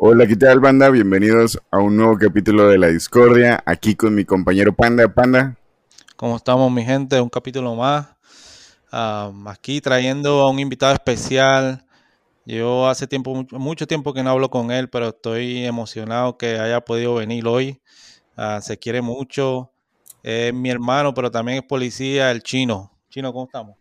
[0.00, 0.90] Hola, ¿qué tal, banda?
[0.90, 5.12] Bienvenidos a un nuevo capítulo de La Discordia, aquí con mi compañero Panda.
[5.12, 5.56] Panda.
[6.14, 7.20] ¿Cómo estamos, mi gente?
[7.20, 8.06] Un capítulo más.
[8.92, 11.84] Aquí trayendo a un invitado especial.
[12.46, 16.80] Yo hace tiempo, mucho, tiempo que no hablo con él, pero estoy emocionado que haya
[16.80, 17.80] podido venir hoy.
[18.36, 19.72] Uh, se quiere mucho.
[20.22, 22.92] Es mi hermano, pero también es policía, el chino.
[23.10, 23.76] Chino, ¿cómo estamos?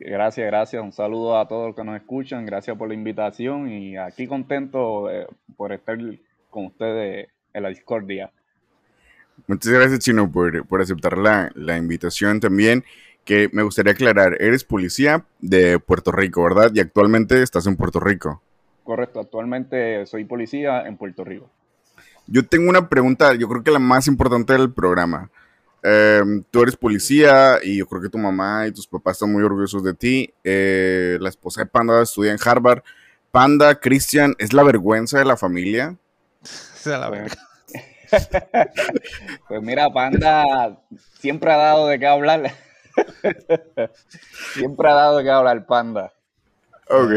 [0.00, 0.82] Gracias, gracias.
[0.82, 2.46] Un saludo a todos los que nos escuchan.
[2.46, 5.26] Gracias por la invitación y aquí contento eh,
[5.56, 5.98] por estar
[6.48, 8.32] con ustedes en la discordia.
[9.46, 12.82] Muchas gracias, Chino, por, por aceptar la, la, invitación también.
[13.24, 16.70] Que me gustaría aclarar, eres policía de Puerto Rico, ¿verdad?
[16.74, 18.42] Y actualmente estás en Puerto Rico.
[18.82, 21.50] Correcto, actualmente soy policía en Puerto Rico.
[22.26, 25.30] Yo tengo una pregunta, yo creo que la más importante del programa.
[25.82, 29.42] Eh, tú eres policía y yo creo que tu mamá y tus papás están muy
[29.42, 30.34] orgullosos de ti.
[30.44, 32.82] Eh, la esposa de Panda estudia en Harvard.
[33.30, 35.96] Panda, Christian, ¿es la vergüenza de la familia?
[36.42, 37.36] sea la verga.
[39.48, 40.78] pues mira, Panda
[41.18, 42.52] siempre ha dado de qué hablar.
[44.52, 46.12] siempre ha dado de qué hablar, Panda.
[46.88, 47.12] Ok.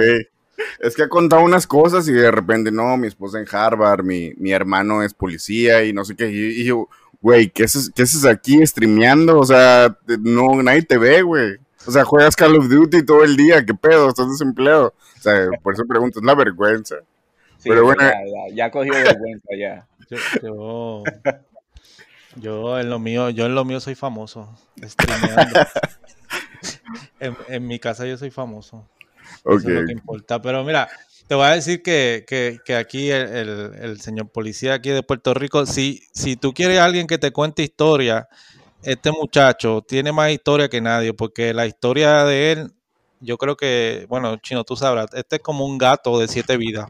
[0.80, 4.34] Es que ha contado unas cosas y de repente, no, mi esposa en Harvard, mi,
[4.38, 6.30] mi hermano es policía y no sé qué.
[6.30, 6.88] Y, y yo,
[7.24, 9.40] güey, ¿qué haces, ¿qué haces aquí streameando?
[9.40, 11.56] O sea, no, nadie te ve, güey.
[11.88, 14.10] O sea, juegas Call of Duty todo el día, ¿qué pedo?
[14.10, 14.94] Estás desempleado.
[15.18, 16.98] O sea, por eso pregunto, es la vergüenza.
[17.58, 18.02] Sí, Pero bueno.
[18.02, 19.88] Ya, ya, ya cogió vergüenza, ya.
[20.10, 21.04] Yo, yo,
[22.36, 24.54] yo, en lo mío, yo en lo mío soy famoso.
[24.82, 25.62] Streameando.
[27.22, 28.86] en, en mi casa yo soy famoso.
[29.44, 29.58] Okay.
[29.58, 30.42] Eso es lo que importa.
[30.42, 30.90] Pero mira,
[31.28, 35.04] te voy a decir que, que, que aquí el, el, el, señor policía aquí de
[35.04, 38.28] Puerto Rico, si, si tú quieres a alguien que te cuente historia,
[38.84, 42.74] este muchacho tiene más historia que nadie, porque la historia de él,
[43.20, 46.90] yo creo que, bueno, Chino, tú sabrás, este es como un gato de siete vidas.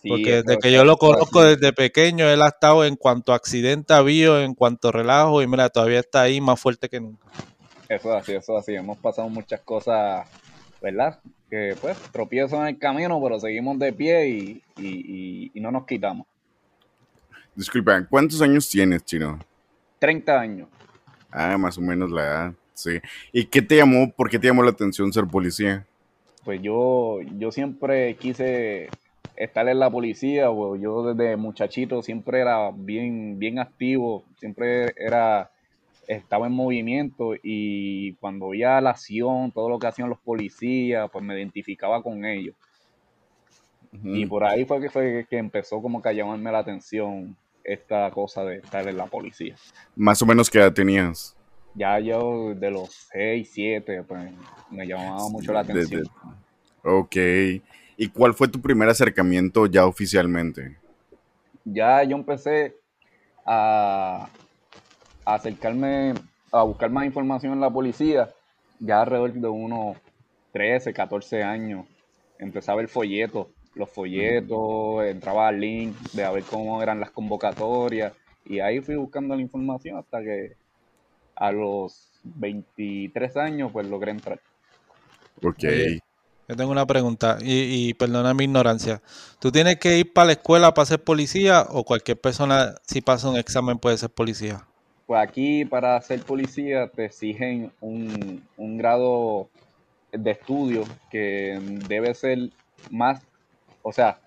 [0.00, 3.36] Sí, porque desde que yo lo conozco desde pequeño, él ha estado en cuanto a
[3.36, 7.26] accidente en cuanto a relajo, y mira, todavía está ahí más fuerte que nunca.
[7.88, 8.74] Eso es así, eso es así.
[8.74, 10.26] Hemos pasado muchas cosas,
[10.84, 11.18] ¿verdad?
[11.48, 15.86] que pues tropiezos en el camino, pero seguimos de pie y, y, y, no nos
[15.86, 16.26] quitamos.
[17.54, 19.38] Disculpa, ¿cuántos años tienes, Chino?
[19.98, 20.68] 30 años.
[21.30, 23.00] Ah, más o menos la edad, sí.
[23.32, 25.86] ¿Y qué te llamó, por qué te llamó la atención ser policía?
[26.44, 28.90] Pues yo, yo siempre quise
[29.36, 35.50] estar en la policía, pues yo desde muchachito siempre era bien, bien activo, siempre era
[36.08, 41.24] estaba en movimiento y cuando veía la acción, todo lo que hacían los policías, pues
[41.24, 42.54] me identificaba con ellos.
[43.92, 44.18] Uh -huh.
[44.18, 48.10] Y por ahí fue que, fue que empezó como que a llamarme la atención esta
[48.10, 49.56] cosa de estar en la policía.
[49.96, 51.36] Más o menos qué edad tenías?
[51.74, 54.30] Ya yo de los 6, 7, pues
[54.70, 56.02] me llamaba mucho la atención.
[56.02, 56.96] De, de...
[56.96, 57.16] Ok.
[57.96, 60.76] ¿Y cuál fue tu primer acercamiento ya oficialmente?
[61.64, 62.76] Ya yo empecé
[63.46, 64.28] a, a
[65.24, 66.14] acercarme
[66.52, 68.30] a buscar más información en la policía
[68.78, 69.96] ya alrededor de unos
[70.52, 71.86] 13, 14 años.
[72.38, 78.12] Empezaba el folleto, los folletos, entraba al link de a ver cómo eran las convocatorias
[78.44, 80.52] y ahí fui buscando la información hasta que
[81.36, 84.40] a los 23 años pues logré entrar.
[85.42, 85.64] Ok.
[86.46, 89.00] Yo tengo una pregunta y, y, perdona mi ignorancia.
[89.38, 93.30] ¿Tú tienes que ir para la escuela para ser policía o cualquier persona si pasa
[93.30, 94.66] un examen puede ser policía?
[95.06, 99.48] Pues aquí para ser policía te exigen un, un grado
[100.10, 102.50] de estudio que debe ser
[102.90, 103.22] más,
[103.82, 104.18] o sea,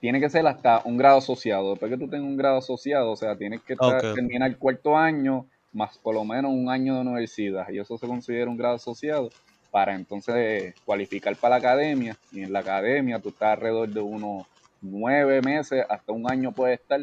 [0.00, 1.70] tiene que ser hasta un grado asociado.
[1.70, 4.14] Después que tú tengas un grado asociado, o sea, tienes que okay.
[4.14, 7.68] terminar el cuarto año más por lo menos un año de universidad.
[7.70, 9.30] Y eso se considera un grado asociado
[9.70, 12.16] para entonces cualificar para la academia.
[12.32, 14.46] Y en la academia tú estás alrededor de unos
[14.80, 17.00] nueve meses, hasta un año puedes estar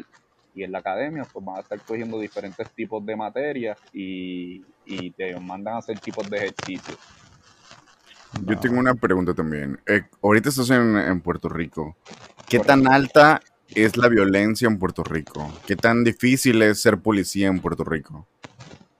[0.54, 5.10] y en la academia pues van a estar cogiendo diferentes tipos de materias y, y
[5.10, 6.98] te mandan a hacer tipos de ejercicios.
[8.42, 9.80] Yo tengo una pregunta también.
[9.86, 11.96] Eh, ahorita estás en, en, Puerto Rico.
[12.48, 15.52] ¿Qué tan alta es la violencia en Puerto Rico?
[15.66, 18.26] ¿Qué tan difícil es ser policía en Puerto Rico?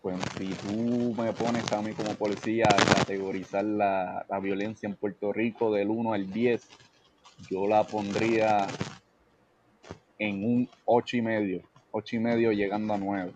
[0.03, 4.95] Pues si tú me pones a mí como policía a categorizar la, la violencia en
[4.95, 6.63] Puerto Rico del 1 al 10,
[7.51, 8.67] yo la pondría
[10.19, 13.33] en un ocho y medio, ocho y medio llegando a nueve.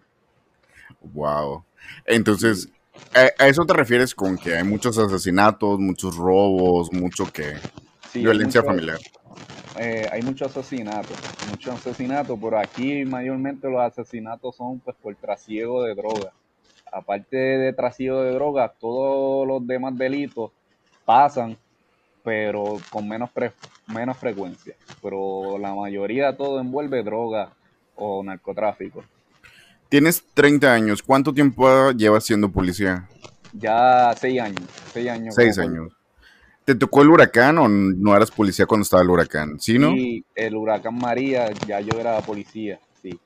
[1.13, 1.65] Wow.
[2.07, 2.69] Entonces,
[3.15, 7.55] ¿a, ¿a, eso te refieres con que hay muchos asesinatos, muchos robos, mucho que
[8.11, 8.99] sí, violencia mucho, familiar?
[9.79, 11.17] Eh, hay muchos asesinatos,
[11.51, 16.33] muchos asesinatos, pero aquí mayormente los asesinatos son pues por trasiego de drogas.
[16.91, 20.51] Aparte de trasiego de drogas, todos los demás delitos
[21.05, 21.57] pasan
[22.23, 23.31] pero con menos,
[23.87, 24.75] menos frecuencia.
[25.03, 27.53] Pero la mayoría todo envuelve droga
[27.95, 29.05] o narcotráfico.
[29.89, 31.03] Tienes 30 años.
[31.03, 33.09] ¿Cuánto tiempo llevas siendo policía?
[33.53, 34.63] Ya 6 años.
[34.93, 35.35] 6 años.
[35.35, 35.93] 6 años.
[36.65, 39.59] ¿Te tocó el huracán o no eras policía cuando estaba el huracán?
[39.59, 39.93] ¿Sí, no?
[39.93, 43.19] Sí, el huracán María, ya yo era policía, sí.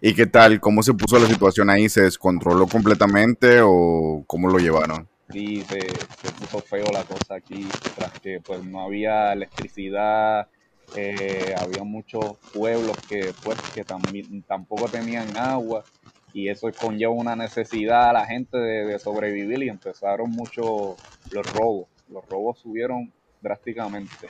[0.00, 0.60] ¿Y qué tal?
[0.60, 1.88] ¿Cómo se puso la situación ahí?
[1.88, 5.08] ¿Se descontroló completamente o cómo lo llevaron?
[5.32, 6.08] Sí, se,
[6.38, 10.48] puso feo la cosa aquí, tras que pues no había electricidad,
[10.94, 15.84] eh, había muchos pueblos que pues que también tampoco tenían agua
[16.32, 20.96] y eso conlleva una necesidad a la gente de, sobrevivir y empezaron mucho
[21.30, 21.88] los robos.
[22.08, 24.28] Los robos subieron drásticamente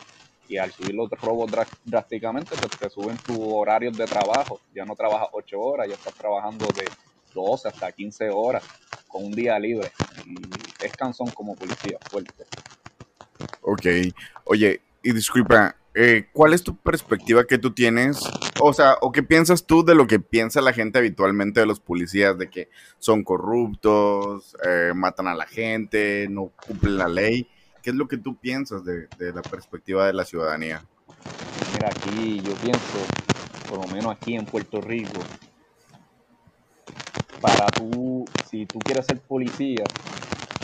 [0.49, 1.51] y al subir los robos
[1.85, 4.61] drásticamente pues te suben tus horarios de trabajo.
[4.75, 6.87] Ya no trabajas 8 horas, ya estás trabajando de
[7.35, 8.63] 12 hasta 15 horas
[9.17, 9.91] con un día libre.
[10.27, 12.45] Y es cansón como policía, fuerte.
[13.63, 13.87] Ok.
[14.45, 18.21] Oye, y disculpa, eh, ¿cuál es tu perspectiva que tú tienes?
[18.61, 21.81] O sea, ¿o qué piensas tú de lo que piensa la gente habitualmente de los
[21.81, 22.37] policías?
[22.37, 22.69] De que
[22.99, 27.49] son corruptos, eh, matan a la gente, no cumplen la ley.
[27.83, 30.85] ¿Qué es lo que tú piensas de, la perspectiva de la ciudadanía?
[31.73, 32.99] Mira, aquí yo pienso,
[33.69, 35.21] por lo menos aquí en Puerto Rico,
[37.41, 39.85] para tú, si tú quieres ser policía,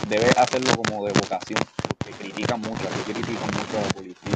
[0.09, 4.35] debes hacerlo como de vocación, porque critican mucho, critican mucho a la policía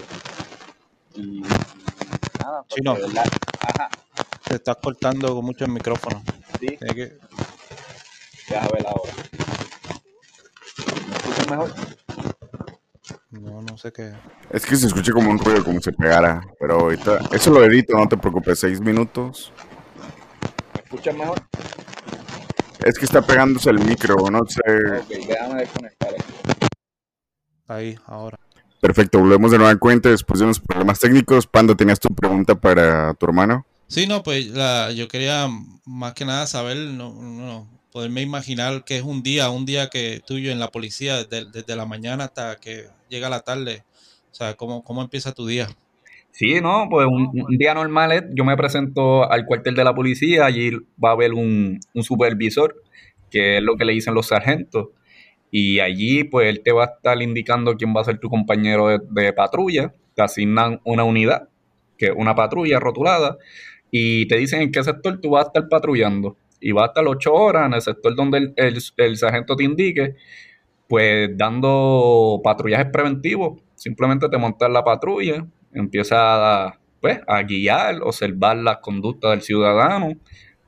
[1.15, 1.41] y,
[2.39, 2.95] nada, Chino,
[3.61, 3.89] Ajá.
[4.47, 6.23] Te estás cortando mucho el micrófono.
[6.59, 6.77] Sí.
[6.77, 7.17] Que...
[8.47, 9.11] Deja ver ahora.
[11.07, 11.73] ¿Me escuchas mejor?
[13.31, 14.13] No, no sé qué.
[14.51, 16.41] Es que se escucha como un ruido, como si pegara.
[16.59, 19.51] Pero ahorita, eso lo edito, no te preocupes, seis minutos.
[20.75, 21.41] ¿Me escuchas mejor?
[22.87, 24.61] Es que está pegándose el micro, no sé.
[24.99, 26.15] Ok, déjame desconectar.
[27.67, 28.39] Ahí, ahora.
[28.79, 31.47] Perfecto, volvemos de nueva cuenta después de unos problemas técnicos.
[31.47, 33.65] Pando, ¿tenías tu pregunta para tu hermano?
[33.87, 35.49] Sí, no, pues la, yo quería
[35.83, 40.21] más que nada saber, no, no, poderme imaginar que es un día, un día que
[40.25, 43.83] tuyo en la policía, desde, la mañana hasta que llega la tarde.
[44.31, 45.67] O sea, ¿cómo, cómo empieza tu día?
[46.37, 50.45] Sí, no, pues un, día normal es, yo me presento al cuartel de la policía,
[50.45, 50.69] allí
[51.03, 52.75] va a haber un, un supervisor,
[53.31, 54.89] que es lo que le dicen los sargentos
[55.51, 58.99] y allí pues él te va a estar indicando quién va a ser tu compañero
[58.99, 61.49] de, patrulla, te asignan una unidad,
[61.97, 63.37] que es una patrulla rotulada,
[63.91, 66.37] y te dicen en qué sector tú vas a estar patrullando.
[66.59, 70.15] Y va a estar ocho horas en el sector donde el, sargento te indique,
[70.87, 73.61] pues dando patrullajes preventivos.
[73.75, 80.13] Simplemente te montas la patrulla, empieza a, pues, a guiar, observar las conductas del ciudadano,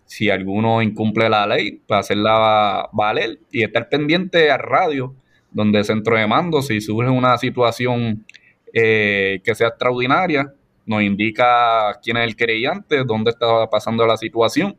[0.06, 5.16] si alguno incumple la ley, para hacerla valer y estar pendiente al radio,
[5.52, 8.26] donde centro de mando, si surge una situación
[8.74, 10.54] eh, que sea extraordinaria,
[10.86, 14.76] nos indica quién es el creyente, dónde está pasando la situación.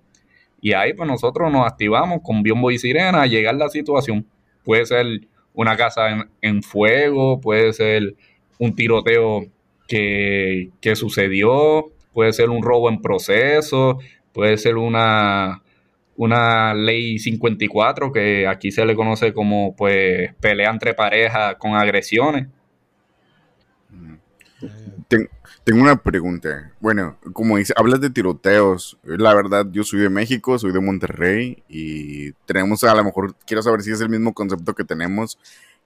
[0.61, 4.27] Y ahí pues nosotros nos activamos con biombo y sirena a llegar a la situación.
[4.65, 5.07] Puede ser
[5.55, 8.17] una casa en, en fuego, puede ser
[8.59, 9.47] un tiroteo
[9.91, 13.99] que, sucedió, puede ser un robo en proceso,
[14.33, 15.63] puede ser una,
[16.17, 22.47] una ley 54 que aquí se le conoce como pues pelea entre parejas con agresiones.
[25.65, 26.73] tengo una pregunta.
[26.79, 28.97] Bueno, como dice, hablas de tiroteos.
[29.03, 33.63] La verdad, yo soy de México, soy de Monterrey y tenemos a lo mejor, quiero
[33.63, 35.37] saber si es el mismo concepto que tenemos.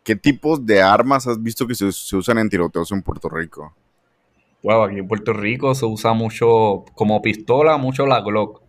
[0.02, 3.74] ¿Qué tipos de armas has visto que se, se usan en tiroteos en Puerto Rico?
[4.64, 8.62] Wow, aquí en Puerto Rico se usa mucho como pistola, mucho la Glock.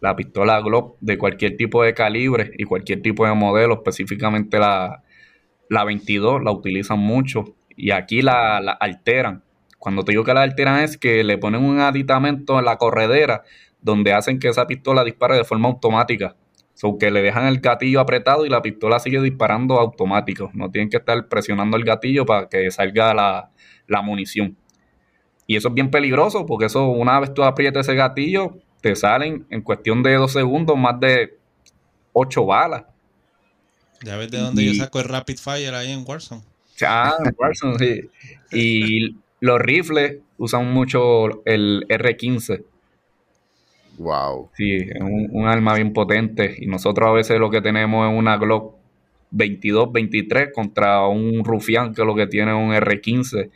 [0.00, 5.04] La pistola Glock de cualquier tipo de calibre y cualquier tipo de modelo, específicamente la,
[5.68, 7.44] la 22, la utilizan mucho.
[7.76, 9.44] Y aquí la, alteran.
[9.78, 13.44] Cuando te digo que la alteran es que le ponen un aditamento en la corredera
[13.80, 16.34] donde hacen que esa pistola dispare de forma automática.
[16.82, 20.50] O que le dejan el gatillo apretado y la pistola sigue disparando automático.
[20.54, 23.52] No tienen que estar presionando el gatillo para que salga la,
[23.86, 24.56] la munición.
[25.50, 29.46] Y eso es bien peligroso porque eso, una vez tú aprietas ese gatillo, te salen
[29.50, 31.38] en cuestión de dos segundos más de
[32.12, 32.84] ocho balas.
[34.04, 36.42] Ya ves de dónde yo saco el Rapid Fire ahí en Warzone.
[36.86, 38.10] Ah, en Warzone, sí.
[38.52, 42.62] Y los rifles usan mucho el R15.
[43.98, 44.50] Wow.
[44.56, 46.58] Sí, es un, un, arma bien potente.
[46.60, 48.76] Y nosotros a veces lo que tenemos es una Glock
[49.32, 53.50] 22, 23 contra un rufián que lo que tiene es un R15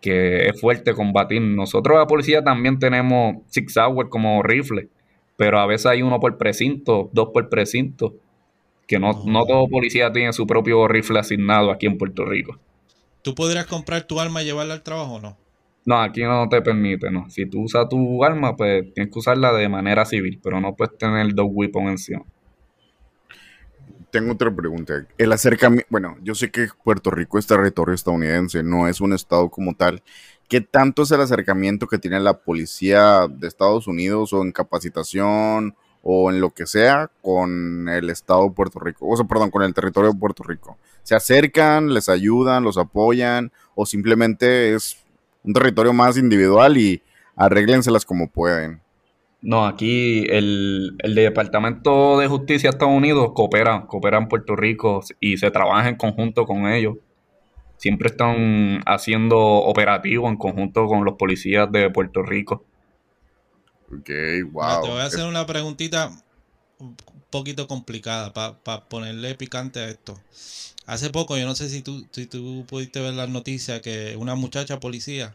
[0.00, 1.40] que es fuerte combatir.
[1.42, 4.88] Nosotros la policía también tenemos Six Hour como rifle,
[5.36, 8.14] pero a veces hay uno por precinto, dos por precinto,
[8.86, 12.58] que no, no todo policía tiene su propio rifle asignado aquí en Puerto Rico.
[13.22, 15.36] ¿Tú podrías comprar tu arma y llevarla al trabajo o no?
[15.84, 17.28] No, aquí no te permite, no.
[17.30, 20.96] Si tú usas tu arma, pues tienes que usarla de manera civil, pero no puedes
[20.98, 22.24] tener dos weapons encima.
[24.10, 25.06] Tengo otra pregunta.
[25.18, 29.50] El acercamiento, bueno, yo sé que Puerto Rico es territorio estadounidense, no es un estado
[29.50, 30.02] como tal.
[30.48, 35.74] ¿Qué tanto es el acercamiento que tiene la policía de Estados Unidos o en capacitación
[36.02, 39.08] o en lo que sea con el estado de Puerto Rico?
[39.08, 40.78] O sea, perdón, con el territorio de Puerto Rico.
[41.02, 44.98] ¿Se acercan, les ayudan, los apoyan o simplemente es
[45.42, 47.02] un territorio más individual y
[47.34, 48.80] arréglenselas como pueden?
[49.46, 55.36] No, aquí el, Departamento de Justicia de Estados Unidos coopera, coopera en Puerto Rico y
[55.36, 56.96] se trabaja en conjunto con ellos.
[57.76, 62.64] Siempre están haciendo operativos en conjunto con los policías de Puerto Rico.
[63.86, 64.10] Ok,
[64.50, 64.82] wow.
[64.82, 66.10] te voy a hacer una preguntita
[66.80, 66.96] un
[67.30, 70.20] poquito complicada para ponerle picante a esto.
[70.86, 74.34] Hace poco, yo no sé si tú, si tú pudiste ver la noticia que una
[74.34, 75.34] muchacha policía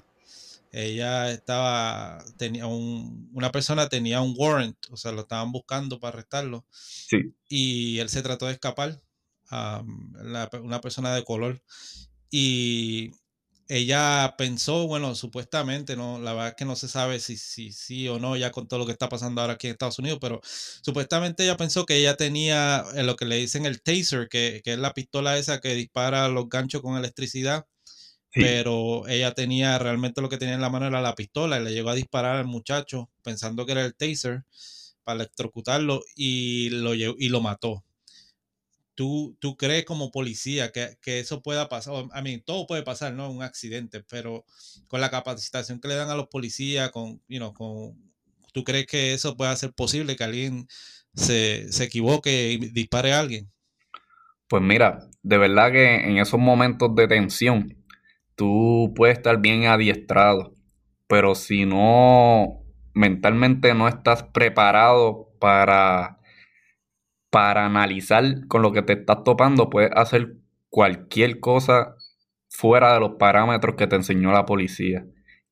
[0.72, 6.18] ella estaba, tenía un, una persona tenía un warrant, o sea, lo estaban buscando para
[6.18, 6.66] arrestarlo.
[6.72, 7.34] Sí.
[7.50, 9.02] Y él se trató de escapar,
[9.50, 9.84] a
[10.64, 11.62] una persona de color.
[12.30, 13.12] Y
[13.68, 18.08] ella pensó, bueno, supuestamente, no, la verdad es que no se sabe si sí si,
[18.08, 20.42] o no, ya con todo lo que está pasando ahora aquí en Estados Unidos, pero
[20.44, 24.74] supuestamente ella pensó que ella tenía eh, lo que le dicen el taser, que, que
[24.74, 27.66] es la pistola esa que dispara los ganchos con electricidad
[28.34, 31.74] pero ella tenía realmente lo que tenía en la mano era la pistola y le
[31.74, 34.44] llegó a disparar al muchacho pensando que era el taser
[35.04, 37.84] para electrocutarlo y lo, y lo mató.
[38.96, 42.06] ¿Tú, ¿Tú crees como policía que, eso pueda pasar?
[42.12, 43.32] A mí, todo puede pasar, ¿no?
[43.32, 44.46] Un accidente, pero
[44.88, 47.96] con la capacitación que le dan a los policías, con, you con,
[48.54, 50.68] ¿tú crees que eso pueda ser posible, que alguien
[51.16, 53.50] se, se equivoque y dispare a alguien?
[54.48, 57.81] Pues mira, de verdad que en esos momentos de tensión,
[58.36, 60.54] tú puedes estar bien adiestrado,
[61.08, 62.62] pero si no,
[62.94, 66.20] mentalmente no estás preparado para,
[67.30, 70.36] para analizar con lo que te estás topando, puedes hacer
[70.70, 71.96] cualquier cosa
[72.50, 75.06] fuera de los parámetros que te enseñó la policía.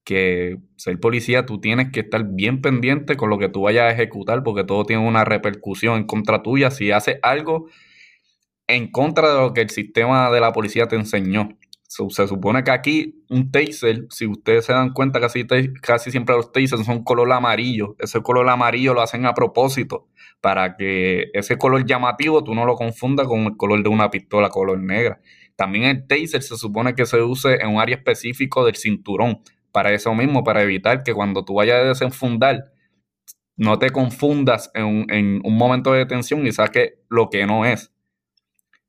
[0.04, 3.92] Que ser policía tú tienes que estar bien pendiente con lo que tú vayas a
[3.92, 7.68] ejecutar porque todo tiene una repercusión en contra tuya si haces algo
[8.68, 11.50] en contra de lo que el sistema de la policía te enseñó
[11.90, 15.48] se supone que aquí un taser, si ustedes se dan cuenta, casi,
[15.82, 17.96] casi siempre los tasers son color amarillo.
[17.98, 20.08] Ese color amarillo lo hacen a propósito
[20.40, 24.50] para que ese color llamativo tú no lo confundas con el color de una pistola
[24.50, 25.20] color negra.
[25.56, 29.42] También el taser se supone que se use en un área específico del cinturón.
[29.72, 32.72] Para eso mismo, para evitar que cuando tú vayas a desenfundar,
[33.58, 37.66] no te confundas en un, en un momento de tensión y saques lo que no
[37.66, 37.92] es.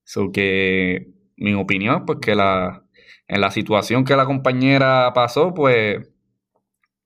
[0.05, 1.09] So que
[1.41, 2.85] mi opinión, pues que la,
[3.31, 6.05] en la situación que la compañera pasó, pues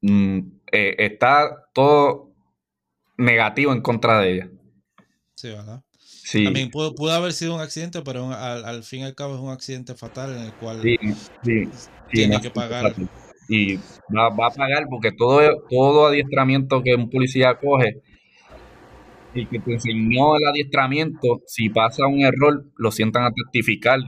[0.00, 0.38] mm,
[0.72, 2.32] eh, está todo
[3.18, 4.50] negativo en contra de ella.
[5.34, 5.82] Sí, ¿verdad?
[5.98, 6.44] Sí.
[6.44, 9.50] También pudo, pudo, haber sido un accidente, pero al, fin y al cabo es un
[9.50, 10.80] accidente fatal en el cual
[12.10, 12.94] tiene que pagar.
[13.50, 18.00] Y va, va, a pagar porque todo, todo adiestramiento que un policía coge
[19.34, 24.00] y que te enseñó el adiestramiento, si pasa un error, lo sientan a testificar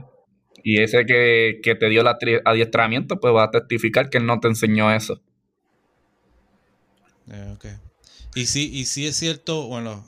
[0.69, 4.49] y ese que, te dio el adiestramiento, pues va a testificar que él no te
[4.49, 5.21] enseñó eso.
[7.31, 7.55] Eh,
[8.35, 10.05] y sí, y sí es cierto, bueno,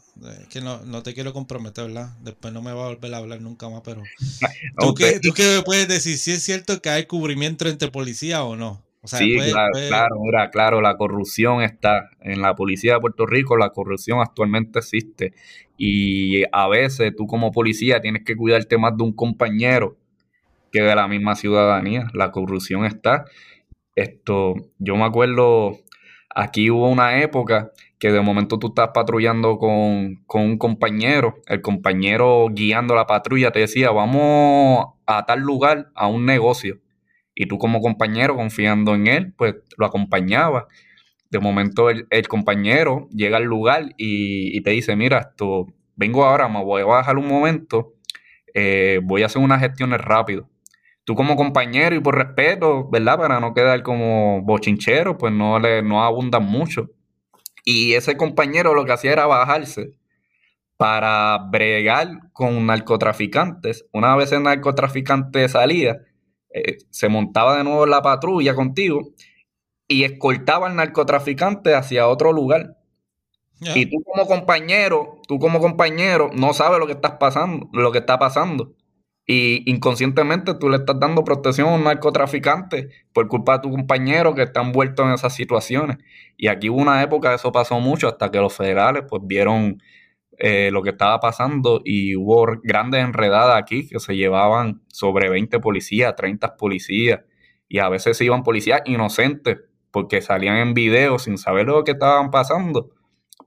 [0.50, 2.10] que no, te quiero comprometer, ¿verdad?
[2.20, 4.04] Después no me va a volver a hablar nunca más, pero
[4.80, 6.18] ¿tú, qué, ¿tú qué me puedes decir?
[6.18, 8.84] ¿Si es cierto que hay cubrimiento entre policía o no?
[9.06, 13.70] sí, claro, claro, mira, claro, la corrupción está en la policía de Puerto Rico, la
[13.70, 15.34] corrupción actualmente existe
[15.78, 19.96] y a veces tú como policía tienes que cuidarte más de un compañero
[20.72, 22.08] que de la misma ciudadanía.
[22.14, 23.26] La corrupción está.
[23.96, 25.78] Esto, yo me acuerdo,
[26.34, 32.48] aquí hubo una época que de momento tú estás patrullando con, un compañero, el compañero
[32.50, 36.80] guiando la patrulla te decía, vamos a tal lugar, a un negocio.
[37.36, 40.68] Y tú como compañero, confiando en él, pues lo acompañaba.
[41.30, 46.64] De momento el, compañero llega al lugar y, te dice, mira, esto, vengo ahora, me
[46.64, 47.94] voy a bajar un momento,
[48.54, 50.49] eh, voy a hacer unas gestiones rápido
[51.10, 53.18] tú como compañero y por respeto, ¿verdad?
[53.18, 56.92] Para no quedar como bochinchero, pues no le no abundan mucho.
[57.66, 59.94] Y ese compañero lo que hacía era bajarse
[60.78, 63.88] para bregar con narcotraficantes.
[63.92, 65.98] Una vez el narcotraficante salía,
[66.54, 69.02] eh, se montaba de nuevo en la patrulla contigo
[69.88, 72.78] y escoltaba al narcotraficante hacia otro lugar.
[73.74, 77.98] Y tú como compañero, tú como compañero, no sabes lo que estás pasando, lo que
[77.98, 78.76] está pasando
[79.32, 84.34] y inconscientemente tú le estás dando protección a un narcotraficante por culpa de tu compañero
[84.34, 85.98] que está envuelto en esas situaciones.
[86.36, 89.84] Y aquí hubo una época, eso pasó mucho, hasta que los federales pues vieron
[90.40, 95.60] eh, lo que estaba pasando y hubo grandes enredadas aquí que se llevaban sobre 20
[95.60, 97.20] policías, 30 policías,
[97.68, 99.60] y a veces se iban policías inocentes
[99.92, 102.90] porque salían en video sin saber lo que estaban pasando.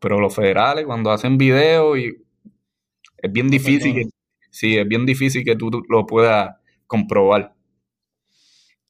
[0.01, 2.25] Pero los federales cuando hacen video y
[3.19, 4.13] es bien difícil
[4.53, 6.55] sí, es bien difícil que tú, lo puedas
[6.87, 7.55] comprobar.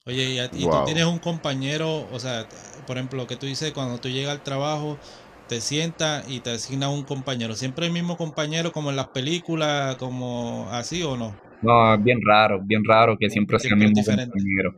[0.05, 2.47] Oye, y, tú tienes un compañero, o sea,
[2.87, 4.99] por ejemplo, lo que tú dices, cuando tú llegas al trabajo,
[5.49, 7.55] te sientas y te asigna un compañero.
[7.55, 11.37] ¿Siempre el mismo compañero como en las películas, como así o no?
[11.63, 14.75] No, es bien raro, bien raro que siempre, sea el mismo compañero.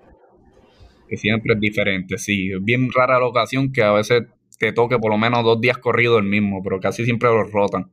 [1.08, 2.50] Que siempre es diferente, sí.
[2.52, 4.24] Es bien rara la ocasión que a veces
[4.58, 7.90] te toque por lo menos dos días corrido el mismo, pero casi siempre lo rotan.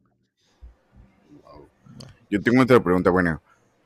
[2.32, 3.42] Yo tengo otra pregunta, bueno.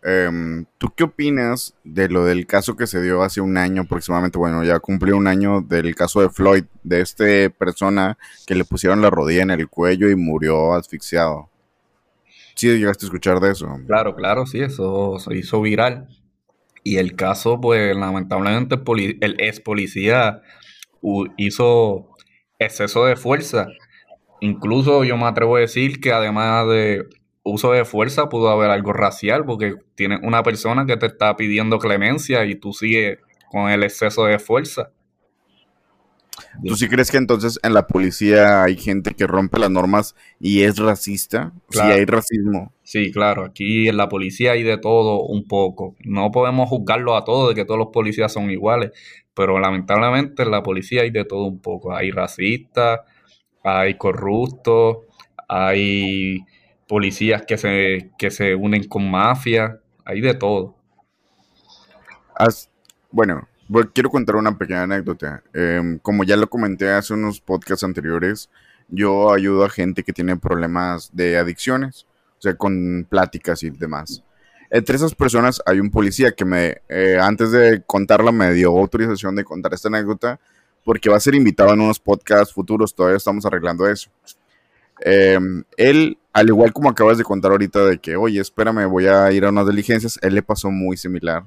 [0.08, 4.38] Em, ¿Tú qué opinas de lo del caso que se dio hace un año aproximadamente?
[4.38, 7.26] Bueno, ya cumplió un año del caso de Floyd, de esta
[7.58, 11.50] persona que le pusieron la rodilla en el cuello y murió asfixiado.
[12.54, 13.68] ¿Sí llegaste a escuchar de eso?
[13.88, 16.08] Claro, claro, sí, eso se hizo viral.
[16.84, 18.80] Y el caso, pues lamentablemente
[19.22, 20.44] el ex policía
[21.36, 22.16] hizo
[22.60, 23.70] exceso de fuerza.
[24.40, 27.08] Incluso yo me atrevo a decir que además de
[27.46, 31.78] uso de fuerza pudo haber algo racial, porque tiene una persona que te está pidiendo
[31.80, 34.90] clemencia y tú sigues con el exceso de fuerza.
[36.66, 40.64] ¿Tú sí crees que entonces en la policía hay gente que rompe las normas y
[40.64, 41.54] es racista?
[41.70, 42.74] Sí, hay racismo.
[42.84, 43.46] Sí, claro.
[43.46, 45.96] Aquí en la policía hay de todo un poco.
[46.00, 48.92] No podemos juzgarlo a todos de que todos los policías son iguales,
[49.34, 51.96] pero lamentablemente en la policía hay de todo un poco.
[51.96, 53.02] Hay racistas,
[53.64, 54.98] hay corruptos,
[55.48, 56.40] hay
[56.88, 60.76] policías que se, que se unen con mafia, hay de todo.
[63.12, 63.48] bueno,
[63.94, 65.44] quiero contar una pequeña anécdota.
[65.54, 68.50] Em, como ya lo comenté hace unos podcasts anteriores,
[68.88, 72.06] yo ayudo a gente que tiene problemas de adicciones,
[72.38, 74.24] o sea, con pláticas y demás.
[74.70, 79.36] Entre esas personas hay un policía que me, eh, antes de contarla, me dio autorización
[79.36, 80.40] de contar esta anécdota
[80.84, 84.10] porque va a ser invitado en unos podcasts futuros, todavía estamos arreglando eso.
[85.02, 89.32] Em, él, al igual como acabas de contar ahorita de que, oye, espérame, voy a
[89.32, 91.46] ir a unas diligencias, él le pasó muy similar.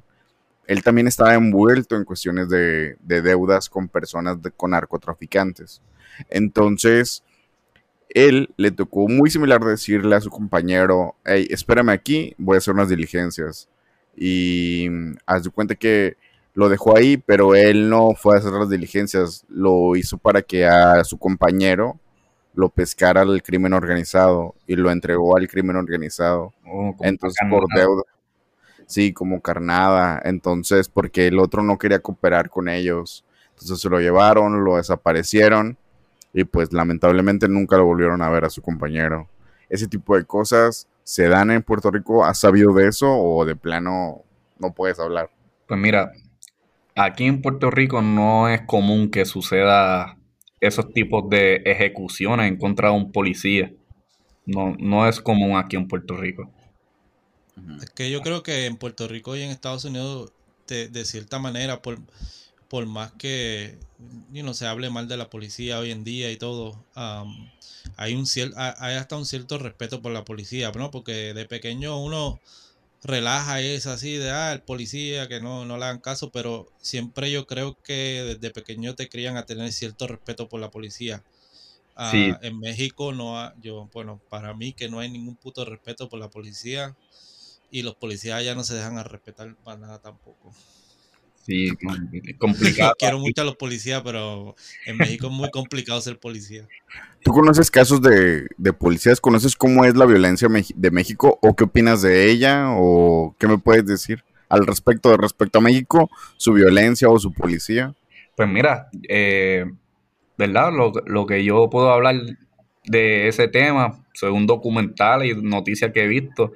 [0.66, 5.80] Él también estaba envuelto en cuestiones de, deudas con personas, con narcotraficantes.
[6.28, 7.24] Entonces,
[8.10, 12.74] él le tocó muy similar decirle a su compañero, hey, espérame aquí, voy a hacer
[12.74, 13.68] unas diligencias.
[14.14, 16.16] Y mm, haz de cuenta que
[16.54, 20.66] lo dejó ahí, pero él no fue a hacer las diligencias, lo hizo para que
[20.66, 21.98] a su compañero
[22.54, 26.52] lo pescara al crimen organizado y lo entregó al crimen organizado.
[26.66, 28.02] Oh, Entonces, por deuda.
[28.86, 30.20] Sí, como carnada.
[30.24, 33.24] Entonces, porque el otro no quería cooperar con ellos.
[33.50, 35.76] Entonces se lo llevaron, lo desaparecieron
[36.32, 39.28] y pues lamentablemente nunca lo volvieron a ver a su compañero.
[39.68, 42.24] Ese tipo de cosas se dan en Puerto Rico.
[42.24, 44.22] ¿Has sabido de eso o de plano
[44.58, 45.30] no puedes hablar?
[45.66, 46.12] Pues mira,
[46.94, 50.17] aquí en Puerto Rico no es común que suceda
[50.60, 53.72] esos tipos de ejecuciones en contra de un policía.
[54.46, 56.50] No, no es común aquí en Puerto Rico.
[57.82, 60.32] Es que yo creo que en Puerto Rico y en Estados Unidos,
[60.68, 61.98] de, cierta manera, por,
[62.68, 63.78] por más que
[64.30, 66.84] no se hable mal de la policía hoy en día y todo,
[67.96, 70.90] hay, un hay hasta un cierto respeto por la policía, ¿no?
[70.90, 72.40] Porque de pequeño uno
[73.02, 77.30] relaja es así de, ah, el policía, que no, no le hagan caso, pero siempre
[77.30, 81.24] yo creo que desde pequeño te crían a tener cierto respeto por la policía.
[81.96, 86.20] Ah, en México no yo, bueno, para mí que no hay ningún puto respeto por
[86.20, 86.96] la policía
[87.70, 90.52] y los policías ya no se dejan a respetar para nada tampoco.
[91.48, 91.70] Sí,
[92.38, 92.92] complicado.
[92.98, 96.68] Quiero mucho a los policías, pero en México es muy complicado ser policía.
[97.24, 98.46] ¿Tú conoces casos de,
[98.78, 99.18] policías?
[99.18, 101.38] ¿Conoces cómo es la violencia de México?
[101.40, 102.66] ¿O qué opinas de ella?
[102.72, 107.94] ¿O qué me puedes decir al respecto, respecto a México, su violencia o su policía?
[108.36, 109.64] Pues mira, eh,
[110.36, 110.70] ¿verdad?
[110.70, 112.16] Lo, lo que yo puedo hablar
[112.84, 116.52] de ese tema, según documentales y noticias que he visto,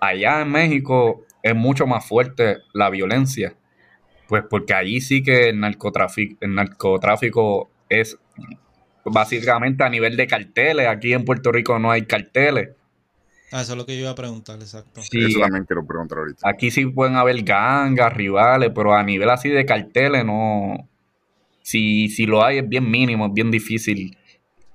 [0.00, 3.54] allá en México es mucho más fuerte la violencia
[4.28, 8.18] pues porque allí sí que el narcotráfico, el narcotráfico es
[9.04, 10.86] básicamente a nivel de carteles.
[10.88, 12.70] Aquí en Puerto Rico no hay carteles.
[13.52, 15.00] Ah, eso es lo que yo iba a preguntar, exacto.
[15.02, 16.48] Sí, eso también quiero preguntar ahorita.
[16.48, 20.88] Aquí sí pueden haber gangas, rivales, pero a nivel así de carteles no.
[21.62, 24.18] Si, si lo hay es bien mínimo, es bien difícil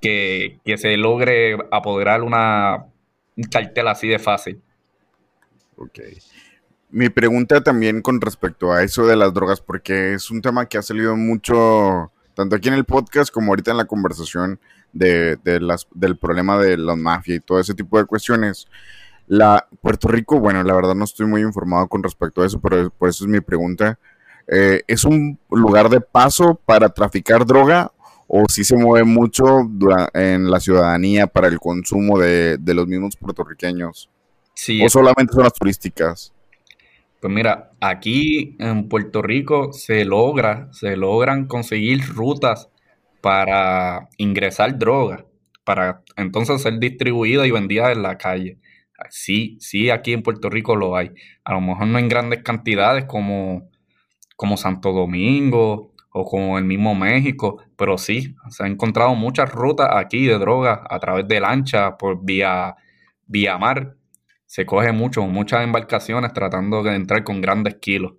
[0.01, 2.85] que, que se logre apoderar una,
[3.35, 4.61] un cartel así de fácil.
[5.75, 5.99] Ok.
[6.91, 10.79] Mi pregunta también con respecto a eso de las drogas, porque es un tema que
[10.79, 14.59] ha salido mucho, tanto aquí en el podcast como ahorita en la conversación
[14.91, 18.67] de, de las, del problema de la mafia y todo ese tipo de cuestiones.
[19.27, 22.89] La Puerto Rico, bueno, la verdad no estoy muy informado con respecto a eso, pero
[22.89, 23.99] por eso es mi pregunta.
[24.47, 27.91] Eh, ¿Es un lugar de paso para traficar droga
[28.27, 29.69] o si se mueve mucho
[30.15, 34.09] en la ciudadanía para el consumo de, de los mismos puertorriqueños?
[34.55, 36.33] Sí, ¿O solamente zonas turísticas?
[37.19, 42.69] Pues mira, aquí en Puerto Rico se logra, se logran conseguir rutas
[43.21, 45.25] para ingresar droga,
[45.65, 48.57] para entonces ser distribuida y vendida en la calle.
[49.09, 51.11] Sí, sí, aquí en Puerto Rico lo hay.
[51.43, 53.69] A lo mejor no en grandes cantidades como,
[54.37, 59.89] como Santo Domingo o como el mismo México, pero sí, se han encontrado muchas rutas
[59.91, 62.75] aquí de droga a través de lancha, por vía,
[63.27, 63.98] vía mar
[64.49, 68.13] se coge mucho, muchas embarcaciones tratando de entrar con grandes kilos.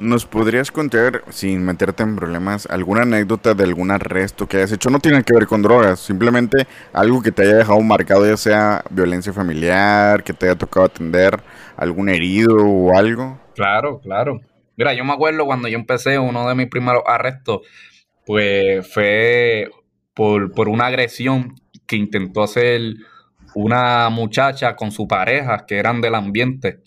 [0.00, 4.90] ¿Nos podrías contar, sin meterte en problemas, alguna anécdota de algún arresto que hayas hecho?
[4.90, 8.82] No tiene que ver con drogas, simplemente algo que te haya dejado marcado, ya sea
[8.90, 11.40] violencia familiar, que te haya tocado atender,
[11.76, 13.38] algún herido o algo.
[13.54, 14.40] Claro, claro.
[14.76, 17.60] Mira, yo me acuerdo cuando yo empecé, uno de mis primeros arrestos,
[18.26, 19.70] pues fue
[20.14, 21.54] por, por una agresión
[21.94, 22.94] intentó hacer
[23.54, 26.80] una muchacha con su pareja que eran del ambiente.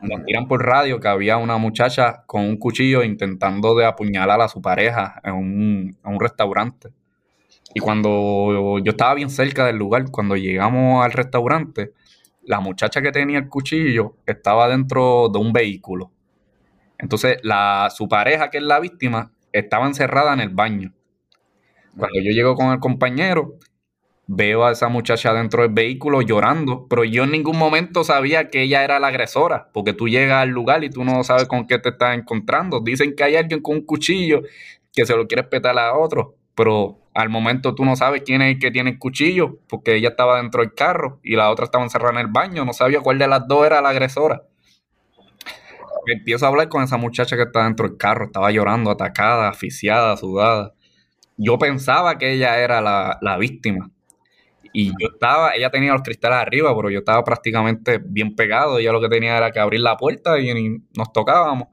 [0.00, 4.48] Nos tiran por radio que había una muchacha con un cuchillo intentando de apuñalar a
[4.48, 6.90] su pareja en un, restaurante.
[7.74, 11.92] Y cuando yo estaba bien cerca del lugar, cuando llegamos al restaurante,
[12.44, 16.12] la muchacha que tenía el cuchillo estaba dentro de un vehículo.
[16.98, 20.94] Entonces, la, su pareja, que es la víctima, estaba encerrada en el baño.
[21.96, 23.56] Cuando yo llego con el compañero,
[24.30, 28.62] veo a esa muchacha dentro del vehículo llorando, pero yo en ningún momento sabía que
[28.62, 31.78] ella era la agresora, porque tú llegas al lugar y tú no sabes con qué
[31.78, 32.80] te estás encontrando.
[32.80, 34.42] Dicen que hay alguien con un cuchillo
[34.92, 38.54] que se lo quiere petar a otro, pero al momento tú no sabes quién es
[38.54, 41.84] el que tiene el cuchillo, porque ella estaba dentro del carro y la otra estaba
[41.84, 44.42] encerrada en el baño, no sabía cuál de las dos era la agresora.
[46.06, 50.16] Empiezo a hablar con esa muchacha que estaba dentro del carro, estaba llorando, atacada, asfixiada,
[50.18, 50.74] sudada.
[51.38, 53.90] Yo pensaba que ella era la, la víctima
[54.72, 58.78] y yo estaba, ella tenía los cristales arriba, pero yo estaba prácticamente bien pegado.
[58.78, 61.68] Ella lo que tenía era que abrir la puerta y nos tocábamos.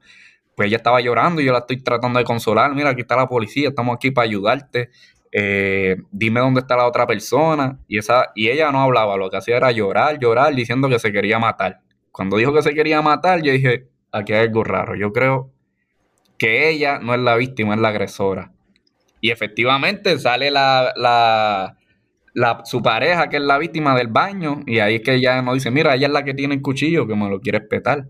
[0.54, 2.74] Pues ella estaba llorando y yo la estoy tratando de consolar.
[2.74, 4.90] Mira, aquí está la policía, estamos aquí para ayudarte.
[5.32, 7.78] Eh, dime dónde está la otra persona.
[7.88, 11.12] Y, esa, y ella no hablaba, lo que hacía era llorar, llorar, diciendo que se
[11.12, 11.80] quería matar.
[12.10, 14.96] Cuando dijo que se quería matar, yo dije, aquí hay algo raro.
[14.96, 15.52] Yo creo
[16.38, 18.52] que ella no es la víctima, es la agresora.
[19.20, 21.76] Y efectivamente sale la, la
[22.64, 25.70] su pareja, que es la víctima del baño, y ahí es que ella nos dice,
[25.70, 28.06] mira, ella es la que tiene el cuchillo, que me lo quiere petar.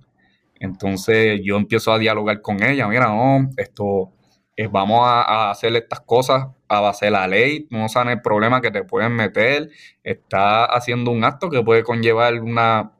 [0.59, 4.13] Entonces yo empiezo a dialogar con ella, mira, no, esto,
[4.57, 8.61] es, vamos a, hacer estas cosas a base de la ley, no saben el problema
[8.61, 9.71] que te pueden meter,
[10.03, 12.93] está haciendo un acto que puede conllevar una,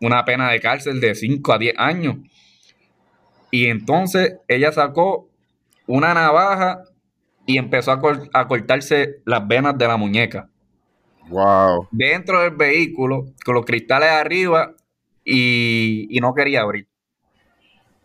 [0.00, 2.16] una pena de cárcel de 5 a 10 años.
[3.50, 5.30] Y entonces ella sacó
[5.86, 6.82] una navaja
[7.46, 10.50] y empezó a, cortarse las venas de la muñeca.
[11.28, 11.88] Wow.
[11.92, 14.74] Dentro del vehículo, con los cristales arriba
[15.24, 16.88] y, no quería abrir.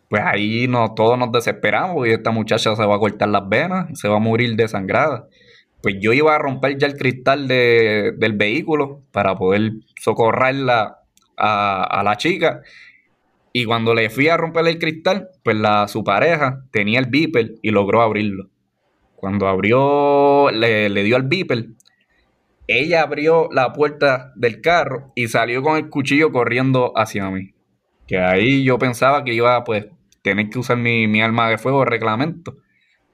[0.08, 3.98] Pues ahí no, todos nos desesperamos y esta muchacha se va a cortar las venas,
[3.98, 5.26] se va a morir desangrada.
[5.82, 10.98] Pues yo iba a romper ya el cristal del vehículo para poder socorrerla
[11.36, 12.60] a, a la chica.
[13.52, 17.54] Y cuando le fui a romper el cristal, pues la, su pareja tenía el beeper
[17.62, 18.51] y logró abrirlo.
[19.22, 21.66] Cuando abrió, le, dio al beeper,
[22.66, 27.54] ella abrió la puerta del carro y salió con el cuchillo corriendo hacia mí.
[28.08, 29.86] Que ahí yo pensaba que iba a pues
[30.22, 32.56] tener que usar mi, mi arma de fuego reglamento.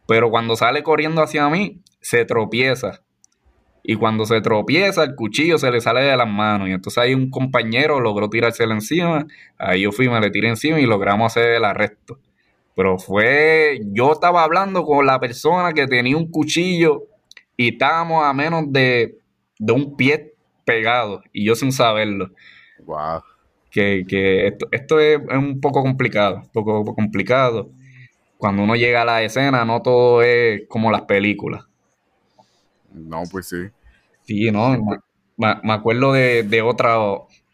[0.07, 3.03] Pero cuando sale corriendo hacia mí, se tropieza.
[3.83, 6.71] Y cuando se tropieza, el cuchillo se le sale de las manos.
[6.71, 9.27] Y entonces ahí un compañero logró tirárselo encima.
[9.59, 12.19] Ahí yo fui, me le tiré encima y logramos hacer el arresto.
[12.79, 17.09] Pero fue, yo estaba hablando con la persona que tenía un cuchillo
[17.57, 19.19] y estábamos a menos de,
[19.59, 22.31] un pie pegado y yo sin saberlo.
[22.85, 23.21] Wow.
[23.69, 27.69] Que, esto, es, un poco complicado, un poco complicado.
[28.37, 31.65] Cuando uno llega a la escena, no todo es como las películas.
[32.93, 33.57] No, pues sí.
[34.23, 35.01] Sí, no,
[35.37, 36.97] me, acuerdo de, de otra,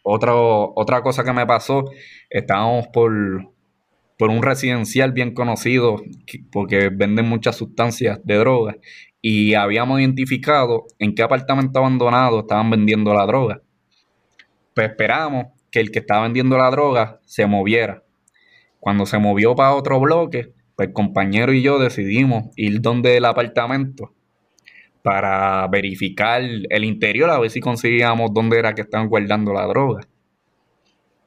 [0.03, 1.91] otra, otra cosa que me pasó.
[2.29, 3.54] Estábamos por,
[4.18, 6.03] por un residencial bien conocido,
[6.53, 8.77] porque venden muchas sustancias de droga,
[9.20, 13.62] y habíamos identificado en qué apartamento abandonado estaban vendiendo la droga.
[14.74, 18.03] pues esperamos que el que estaba vendiendo la droga se moviera.
[18.81, 23.24] Cuando se movió para otro bloque, pues el compañero y yo decidimos ir donde el
[23.24, 24.12] apartamento
[25.03, 30.00] para verificar el interior, a ver si conseguíamos dónde era que estaban guardando la droga.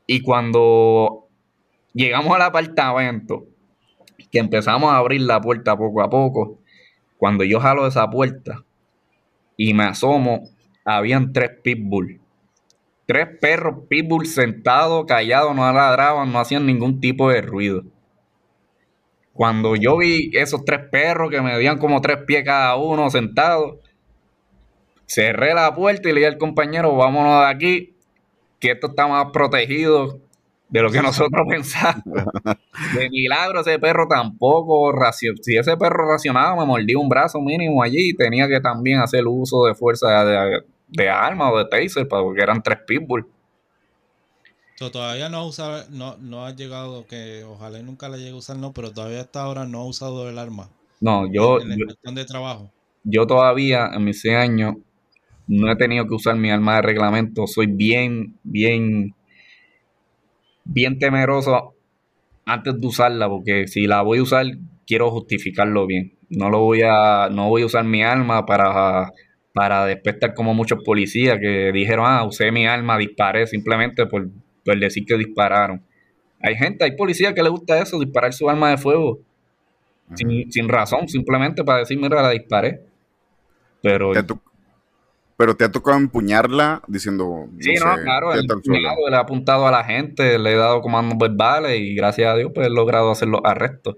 [0.07, 1.26] Y cuando
[1.97, 3.47] llegamos al apartamento,
[4.31, 6.59] que empezamos a abrir la puerta poco a poco,
[7.17, 8.63] cuando yo jalo esa puerta
[9.57, 10.43] y me asomo,
[10.85, 12.21] habían tres pitbull.
[13.07, 17.83] Tres perros pitbull sentados, callados, no ladraban, no hacían ningún tipo de ruido.
[19.33, 23.77] Cuando yo vi esos tres perros que me dieron como tres pies cada uno sentados,
[25.07, 27.95] cerré la puerta y le dije al compañero, vámonos de aquí,
[28.59, 30.26] que esto está más protegido
[30.69, 32.03] de lo que nosotros pensamos.
[32.95, 34.93] De milagro ese perro tampoco.
[35.11, 39.65] Si ese perro racionaba, me mordía un brazo mínimo allí, tenía que también hacer uso
[39.65, 43.27] de fuerza de, de arma o de taser, porque eran tres pitbull
[44.91, 48.57] todavía no ha usado, no, no ha llegado, que ojalá nunca la llegue a usar,
[48.57, 50.69] no, pero todavía hasta ahora no ha usado el arma.
[51.01, 51.59] No, yo.
[51.59, 52.71] En, cuestión de trabajo.
[53.03, 54.75] Yo todavía, en mis seis años,
[55.47, 57.47] no he tenido que usar mi arma de reglamento.
[57.47, 59.15] Soy bien, bien,
[60.67, 61.73] bien temeroso
[62.45, 64.45] antes de usarla, porque si la voy a usar,
[64.85, 66.13] quiero justificarlo bien.
[66.29, 69.11] No lo voy a, no voy a usar mi arma para,
[69.53, 74.29] para después estar como muchos policías que dijeron, ah, usé mi arma, disparé simplemente por
[74.65, 75.83] el decir que dispararon.
[76.41, 79.19] Hay gente, hay policías que le gusta eso, disparar su arma de fuego.
[80.15, 82.81] Sin, razón, simplemente para decir, mira, la disparé.
[83.81, 84.13] Pero.
[85.37, 87.47] Pero te ha tocado empuñarla diciendo.
[87.59, 91.79] Sí, no, claro, el le ha apuntado a la gente, le he dado comandos verbales
[91.79, 93.95] y gracias a Dios, pues he logrado hacer los arrestos.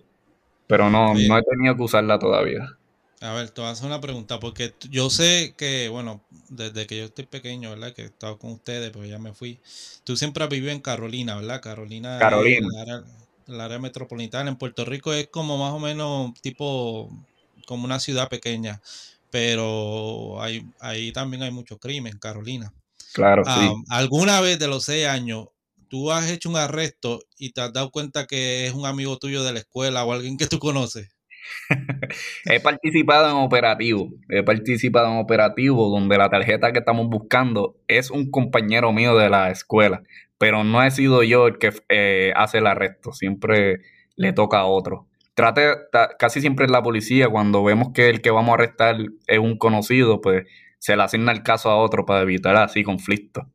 [0.67, 2.78] Pero no, no he tenido que usarla todavía.
[3.21, 6.97] A ver, te voy a hacer una pregunta, porque yo sé que, bueno, desde que
[6.97, 7.93] yo estoy pequeño, ¿verdad?
[7.93, 9.60] Que he estado con ustedes, pero ya me fui.
[10.06, 11.62] Tú siempre has vivido en Carolina, ¿verdad?
[11.62, 12.17] Carolina.
[12.19, 12.67] Carolina.
[13.47, 17.10] El área, metropolitana en Puerto Rico es como más o menos tipo,
[17.65, 18.80] como una ciudad pequeña,
[19.32, 22.74] pero hay, ahí también hay mucho crimen, Carolina.
[23.13, 23.70] Claro, sí.
[23.89, 25.48] ¿Alguna vez de los seis años
[25.88, 29.44] tú has hecho un arresto y te has dado cuenta que es un amigo tuyo
[29.44, 31.10] de la escuela o alguien que tú conoces?
[32.46, 38.12] he participado en operativos, he participado en operativos donde la tarjeta que estamos buscando es
[38.12, 40.04] un compañero mío de la escuela,
[40.38, 43.80] pero no he sido yo el que eh, hace el arresto, siempre
[44.15, 45.09] le toca a otro.
[45.39, 45.73] Trate,
[46.17, 49.58] casi siempre es la policía, cuando vemos que el que vamos a arrestar es un
[49.58, 50.45] conocido, pues
[50.80, 53.45] se le asigna el caso a otro para evitar así conflictos.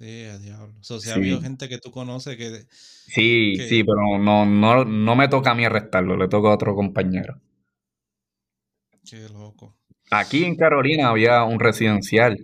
[0.00, 0.74] Sí, diablo.
[0.80, 5.14] O sea, ha habido gente que tú conoces que Sí, sí, pero no, no, no
[5.14, 7.40] me toca a mí arrestarlo, le toca a otro compañero.
[9.08, 9.76] Qué loco.
[10.10, 12.36] Aquí en Carolina había un residencial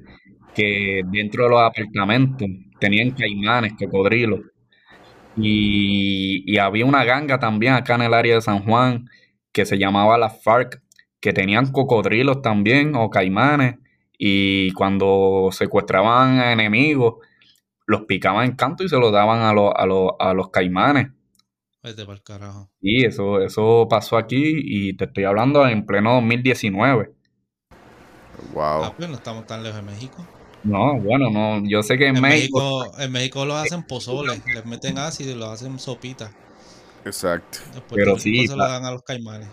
[0.55, 2.47] que dentro de los apartamentos
[2.79, 4.43] tenían caimanes, cocodrilos.
[5.37, 9.09] Y, y había una ganga también acá en el área de San Juan
[9.53, 10.83] que se llamaba la FARC,
[11.21, 13.77] que tenían cocodrilos también o caimanes.
[14.19, 17.15] Y cuando secuestraban a enemigos,
[17.87, 19.73] los picaban en canto y se los daban a, los,
[20.19, 21.09] a, los caimanes.
[21.83, 22.71] Vete para el carajo.
[22.81, 27.13] Y eso, eso pasó aquí y te estoy hablando en pleno 2019.
[28.53, 28.63] Wow.
[28.63, 30.27] Ah, pues no estamos tan lejos de México.
[30.63, 34.99] No, bueno, no, yo sé que en, México, En México lo hacen pozoles, les meten
[34.99, 36.33] ácido y lo hacen sopita.
[37.05, 37.59] Exacto.
[37.91, 38.47] Pero sí.
[38.47, 39.49] Se lo dan a los caimanes.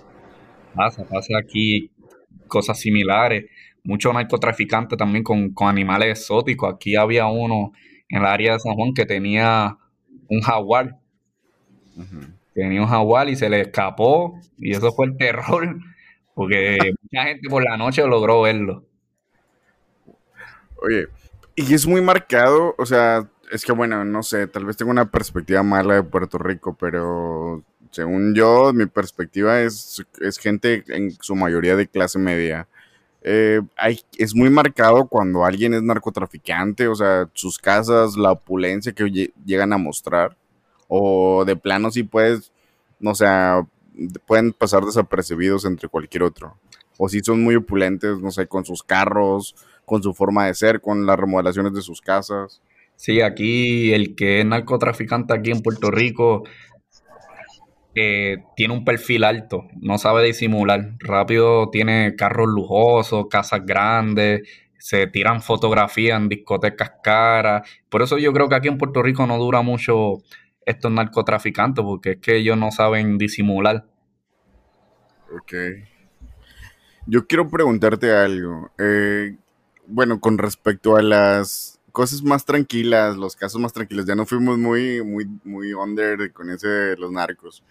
[0.75, 1.91] Pasa, pasa aquí
[2.47, 3.45] cosas similares.
[3.83, 6.73] Muchos narcotraficantes también con, con animales exóticos.
[6.73, 7.71] Aquí había uno
[8.09, 9.77] en el área de San Juan que tenía
[10.29, 10.99] un jaguar.
[12.53, 15.79] Tenía un jaguar y se le escapó y eso fue el terror
[16.37, 18.86] porque mucha gente por la noche logró verlo.
[20.81, 21.07] Oye,
[21.55, 25.09] y es muy marcado, o sea, es que bueno, no sé, tal vez tengo una
[25.09, 31.35] perspectiva mala de Puerto Rico, pero según yo, mi perspectiva es, es gente en su
[31.35, 32.67] mayoría de clase media
[33.29, 33.61] eh,
[34.17, 39.73] es muy marcado cuando alguien es narcotraficante, o sea, sus casas, la opulencia que llegan
[39.73, 40.37] a mostrar,
[40.87, 42.53] o de plano si puedes,
[43.01, 43.25] no sé,
[44.25, 46.57] pueden pasar desapercibidos entre cualquier otro.
[46.97, 49.55] O si son muy opulentes, no sé, con sus carros,
[49.87, 52.61] con su forma de ser, con las remodelaciones de sus casas.
[52.97, 56.43] Sí, aquí el que es narcotraficante aquí en Puerto Rico
[57.93, 60.91] tiene un perfil alto, no sabe disimular.
[60.99, 64.41] Rápido tiene carros lujosos, casas grandes,
[64.77, 67.67] se tiran fotografías en discotecas caras.
[67.89, 70.17] Por eso yo creo que aquí en Puerto Rico no dura mucho
[70.65, 73.85] estos narcotraficantes, porque es que ellos no saben disimular.
[75.33, 75.53] Ok.
[77.05, 78.69] Yo quiero preguntarte algo.
[78.77, 79.37] Eh,
[79.87, 84.05] bueno, con respecto a las cosas más tranquilas, los casos más tranquilos.
[84.05, 87.63] Ya no fuimos muy, muy, muy under con ese de los narcos.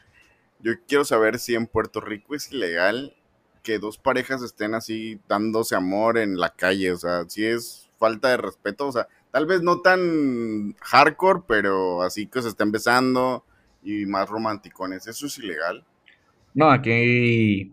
[0.60, 3.14] Yo quiero saber si en Puerto Rico es ilegal
[3.62, 6.92] que dos parejas estén así dándose amor en la calle.
[6.92, 8.88] O sea, si es falta de respeto.
[8.88, 13.44] O sea, tal vez no tan hardcore, pero así que se estén besando
[13.82, 15.06] y más romanticones.
[15.06, 15.84] ¿Eso es ilegal?
[16.54, 17.72] No, aquí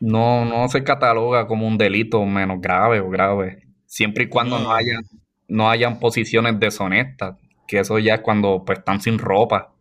[0.00, 3.66] no, no se cataloga como un delito menos grave o grave.
[3.86, 5.00] Siempre y cuando no, haya,
[5.48, 9.72] no hayan posiciones deshonestas, que eso ya es cuando pues, están sin ropa.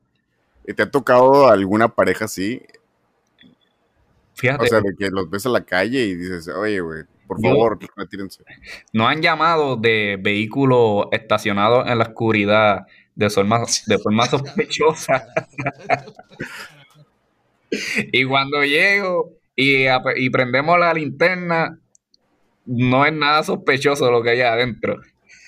[0.65, 2.61] ¿Y te ha tocado alguna pareja así?
[4.35, 4.65] Fíjate.
[4.65, 7.79] O sea, de que los ves a la calle y dices, oye, güey, por favor,
[7.95, 8.43] retírense.
[8.91, 15.27] Nos han llamado de vehículos estacionados en la oscuridad de forma, de forma sospechosa.
[18.11, 19.85] y cuando llego y,
[20.17, 21.79] y prendemos la linterna,
[22.65, 25.01] no es nada sospechoso lo que hay adentro.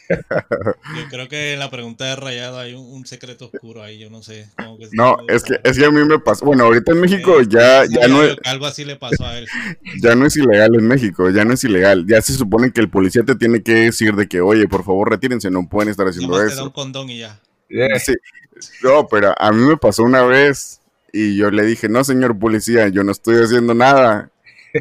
[0.09, 4.21] Yo creo que en la pregunta de Rayado hay un, secreto oscuro ahí, yo no
[4.21, 4.49] sé.
[4.91, 6.45] no, es que, es que a mí me pasó.
[6.45, 8.35] Bueno, ahorita en México ya, ya no es.
[8.45, 9.47] Algo así le pasó a él.
[10.01, 12.05] Ya no es ilegal en México, ya no es ilegal.
[12.07, 15.09] Ya se supone que el policía te tiene que decir de que, oye, por favor,
[15.09, 16.49] retírense, no pueden estar haciendo eso.
[16.49, 17.39] Te da un condón y ya.
[17.99, 18.13] Sí.
[18.83, 20.81] No, pero a mí me pasó una vez
[21.17, 24.31] y yo le dije, no, señor policía, yo no estoy haciendo nada.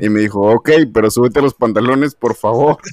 [0.00, 2.78] Y me dijo, ok, pero súbete los pantalones, por favor.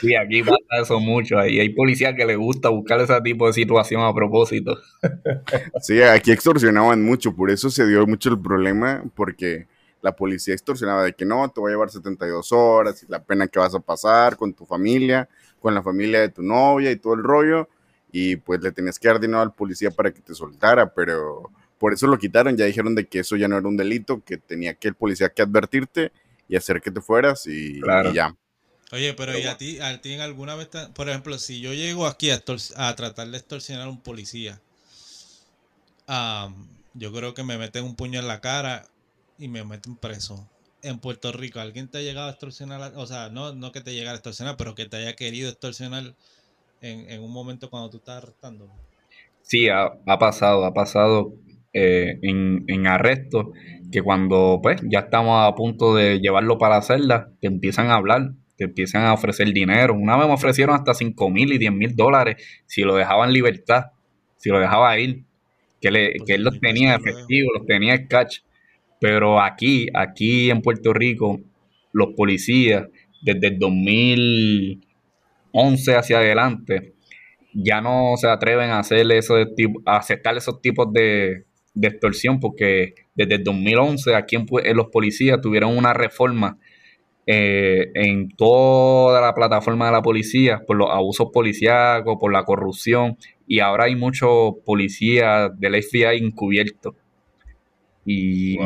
[0.00, 1.38] Sí, aquí pasa eso mucho.
[1.38, 4.78] Ahí hay policías que les gusta buscar ese tipo de situación a propósito.
[5.80, 9.66] Sí, aquí extorsionaban mucho, por eso se dio mucho el problema, porque
[10.02, 13.46] la policía extorsionaba de que no, te voy a llevar 72 horas y la pena
[13.46, 15.28] que vas a pasar con tu familia,
[15.60, 17.68] con la familia de tu novia y todo el rollo.
[18.10, 21.50] Y pues le tenías que dar dinero al policía para que te soltara, pero
[21.80, 24.36] por eso lo quitaron, ya dijeron de que eso ya no era un delito, que
[24.36, 26.12] tenía que el policía que advertirte
[26.46, 27.80] y hacer que te fueras y,
[28.12, 28.36] ya.
[28.92, 32.06] Oye, pero ¿y a ti, a ti en alguna vez, por ejemplo, si yo llego
[32.06, 34.60] aquí a, tratar de extorsionar a un policía,
[36.06, 38.86] yo creo que me meten un puño en la cara
[39.38, 40.46] y me meten preso.
[40.82, 42.92] En Puerto Rico, ¿alguien te ha llegado a extorsionar?
[42.96, 46.14] O sea, no, no que te llegara a extorsionar, pero que te haya querido extorsionar
[46.82, 48.68] en, en un momento cuando tú estás arrestando.
[49.40, 51.32] Sí, ha, ha pasado, ha pasado
[51.72, 53.52] eh, en, en, arresto,
[53.92, 57.94] que cuando pues ya estamos a punto de llevarlo para la celda, te empiezan a
[57.94, 59.94] hablar, te empiezan a ofrecer dinero.
[59.94, 63.32] Una vez me ofrecieron hasta 5 mil y 10 mil dólares si lo dejaba en
[63.32, 63.86] libertad,
[64.36, 65.22] si lo dejaba ir,
[65.80, 68.40] que, le, que él los tenía efectivos, los tenía en catch.
[69.00, 71.40] Pero aquí, aquí en Puerto Rico,
[71.92, 72.88] los policías,
[73.22, 76.92] desde el 2011 hacia adelante,
[77.54, 81.88] ya no se atreven a hacer eso de tipo, a aceptar esos tipos de, de
[81.88, 86.58] extorsión, porque desde el 2011 aquí en, los policías tuvieron una reforma
[87.26, 93.16] eh, en toda la plataforma de la policía por los abusos policíacos, por la corrupción,
[93.46, 96.94] y ahora hay muchos policías del FBI encubiertos.
[98.04, 98.58] Y,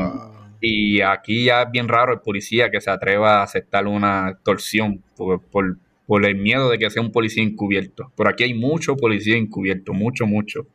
[0.61, 5.03] y aquí ya es bien raro el policía que se atreva a aceptar una extorsión
[5.17, 8.13] por, por, por el miedo de que sea un policía encubierto.
[8.15, 10.67] Por aquí hay mucho policía encubierto, mucho, mucho.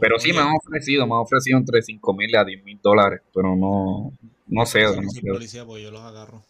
[0.00, 3.20] Pero sí me han ofrecido, me han ofrecido entre 5 mil a 10 mil dólares,
[3.34, 4.12] pero no,
[4.46, 4.82] no sé.
[4.82, 5.20] No sé.
[5.22, 6.42] policía, pues yo los agarro.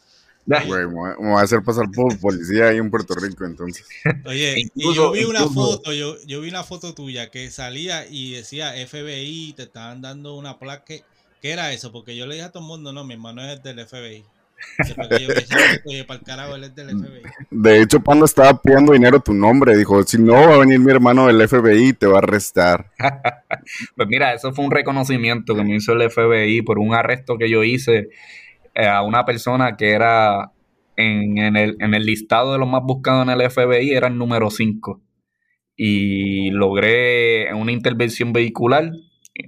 [0.46, 3.84] Güey, me voy a hacer pasar por policía ahí en Puerto Rico, entonces.
[4.26, 8.32] Oye, y yo vi una foto, yo, yo vi una foto tuya que salía y
[8.32, 10.94] decía FBI, te estaban dando una placa.
[11.42, 11.90] ¿Qué era eso?
[11.90, 14.24] Porque yo le dije a todo el mundo, no, mi hermano es del FBI.
[17.50, 20.90] De hecho, cuando estaba pidiendo dinero tu nombre, dijo, si no va a venir mi
[20.90, 22.90] hermano del FBI, te va a arrestar.
[23.96, 27.50] pues mira, eso fue un reconocimiento que me hizo el FBI por un arresto que
[27.50, 28.08] yo hice
[28.74, 30.52] eh, a una persona que era
[30.96, 34.50] en, el, en, el, listado de los más buscados en el FBI, era el número
[34.50, 35.02] 5.
[35.76, 38.92] Y logré en una intervención vehicular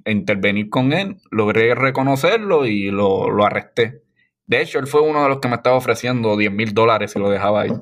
[0.04, 4.02] intervenir con él, logré reconocerlo y lo, lo arresté.
[4.48, 7.18] De hecho, él fue uno de los que me estaba ofreciendo 10 mil dólares si
[7.18, 7.72] lo dejaba ahí.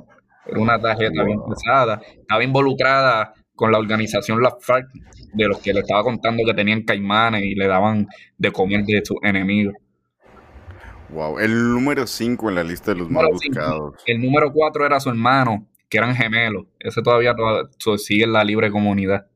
[0.47, 2.03] Era una tarjeta bien pesada.
[2.21, 4.89] Estaba involucrada con la organización La FARC,
[5.33, 8.07] de los que le estaba contando que tenían caimanes y le daban
[8.37, 9.75] de comer de sus enemigos.
[11.11, 13.95] Wow, el número 5 en la lista de los más buscados.
[14.05, 16.67] El número 4 era su hermano, que eran gemelos.
[16.81, 17.35] Ese todavía,
[17.99, 19.27] sigue en la libre comunidad.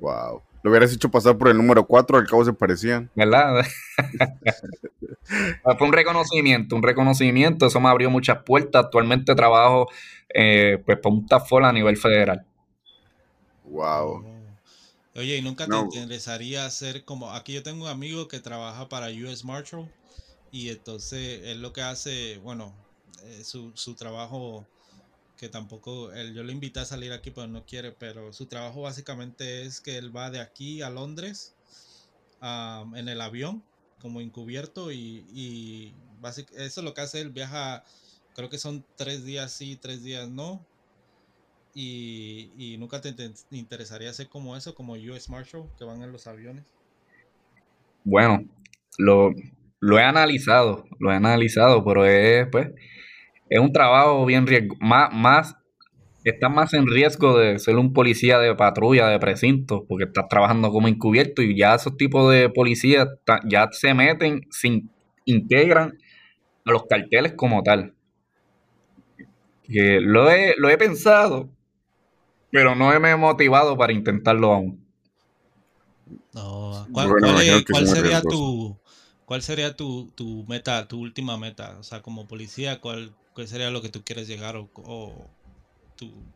[0.00, 0.42] Wow.
[0.64, 3.10] Lo hubieras hecho pasar por el número 4, al cabo se parecían.
[3.14, 3.66] ¿Verdad?
[5.78, 7.66] Fue un reconocimiento, un reconocimiento.
[7.66, 8.86] Eso me abrió muchas puertas.
[8.86, 9.90] Actualmente trabajo
[10.32, 12.46] eh, pues por un TAFOL a nivel federal.
[13.64, 14.24] Wow.
[15.14, 17.32] Oye, ¿y nunca te interesaría hacer como...
[17.32, 19.92] Aquí yo tengo un amigo que trabaja para US Marshall
[20.50, 22.74] y entonces él lo que hace, bueno,
[23.24, 24.66] eh, su, su trabajo
[25.36, 28.82] que tampoco, él, yo lo invité a salir aquí, pero no quiere, pero su trabajo
[28.82, 31.54] básicamente es que él va de aquí a Londres
[32.40, 33.62] en el avión
[34.00, 35.94] como encubierto y, y
[36.56, 37.84] eso es lo que hace él, viaja,
[38.34, 40.64] creo que son tres días sí, tres días no,
[41.74, 43.14] y, y nunca te,
[43.50, 46.64] interesaría hacer como eso, como US Marshall, que van en los aviones.
[48.04, 48.44] Bueno,
[48.98, 49.32] lo,
[49.80, 52.68] lo he analizado, lo he analizado, pero es, pues,
[53.48, 55.56] es un trabajo bien riesgo, más, más,
[56.24, 60.70] estás más en riesgo de ser un policía de patrulla, de precinto, porque estás trabajando
[60.70, 63.08] como encubierto y ya esos tipos de policías
[63.46, 64.82] ya se meten, se
[65.24, 65.98] integran
[66.64, 67.94] a los carteles como tal.
[69.62, 71.48] Que lo he, lo he pensado,
[72.50, 74.84] pero no me he motivado para intentarlo aún.
[76.34, 77.08] No, ¿cuál,
[77.86, 78.78] sería tu,
[79.24, 81.76] ¿Cuál sería tu, tu, meta, tu última meta?
[81.78, 85.28] O sea, como policía, ¿cuál, cuál sería lo que tú quieres llegar o, o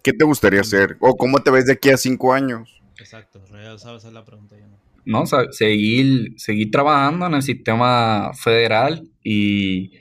[0.03, 0.97] ¿Qué te gustaría hacer?
[1.01, 2.81] ¿O cómo te ves de aquí a cinco años?
[2.99, 4.57] Exacto, real, sabes hacer la pregunta.
[5.05, 9.93] no, no seguir, seguir trabajando en el sistema federal y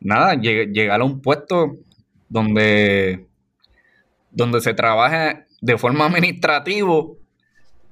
[0.00, 1.76] nada, llegar a un puesto
[2.28, 3.26] donde,
[4.30, 7.04] donde se trabaje de forma administrativa,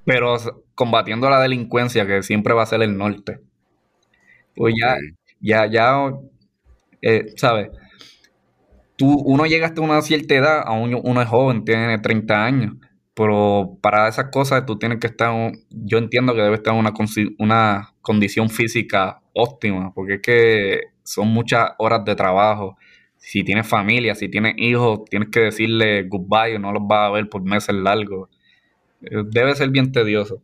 [0.04, 0.36] pero
[0.74, 3.40] combatiendo la delincuencia, que siempre va a ser el norte.
[4.56, 4.96] Pues ya,
[5.40, 6.12] ya, ya,
[7.02, 7.70] eh, ¿sabes?
[9.00, 12.74] Tú, uno llega hasta una cierta edad, aún uno es joven, tiene 30 años,
[13.14, 15.32] pero para esas cosas tú tienes que estar,
[15.70, 16.92] yo entiendo que debe estar en una,
[17.38, 22.76] una condición física óptima, porque es que son muchas horas de trabajo.
[23.16, 27.30] Si tienes familia, si tienes hijos, tienes que decirle goodbye, no los vas a ver
[27.30, 28.28] por meses largos.
[29.02, 30.42] Eh, debe ser bien tedioso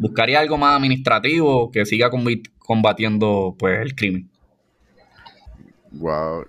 [0.00, 2.10] buscaría algo más administrativo que siga
[2.58, 4.30] combatiendo pues el crimen.
[5.92, 6.46] Wow.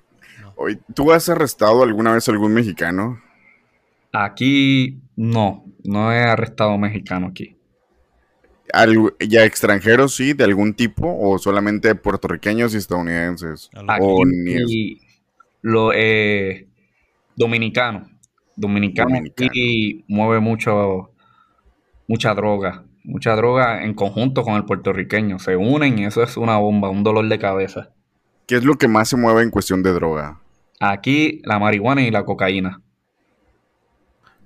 [0.93, 3.21] ¿Tú has arrestado alguna vez a algún mexicano?
[4.13, 7.57] Aquí no, no he arrestado mexicano aquí.
[9.19, 11.13] ¿Ya extranjeros sí, de algún tipo?
[11.19, 13.69] ¿O solamente puertorriqueños y estadounidenses?
[13.87, 14.99] Aquí,
[15.61, 16.67] lo, eh,
[17.35, 18.09] dominicano.
[18.55, 19.21] Dominicano,
[19.53, 21.11] y mueve mucho,
[22.07, 25.39] mucha droga mucha droga en conjunto con el puertorriqueño.
[25.39, 27.89] Se unen y eso es una bomba, un dolor de cabeza.
[28.47, 30.39] ¿Qué es lo que más se mueve en cuestión de droga?
[30.83, 32.81] Aquí la marihuana y la cocaína.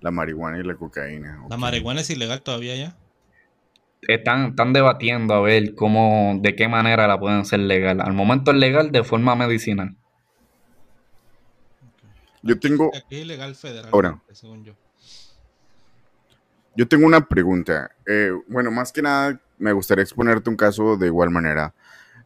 [0.01, 1.45] La marihuana y la cocaína.
[1.49, 2.97] ¿La marihuana es ilegal todavía ya?
[4.01, 8.01] Están, están debatiendo a ver cómo, de qué manera la pueden hacer legal.
[8.01, 9.95] Al momento es legal de forma medicinal.
[12.43, 12.91] Yo tengo.
[12.93, 14.21] Aquí es ilegal federal, Ahora.
[14.33, 14.73] según yo.
[16.75, 17.91] Yo tengo una pregunta.
[18.05, 21.73] Eh, bueno, más que nada, me gustaría exponerte un caso de igual manera.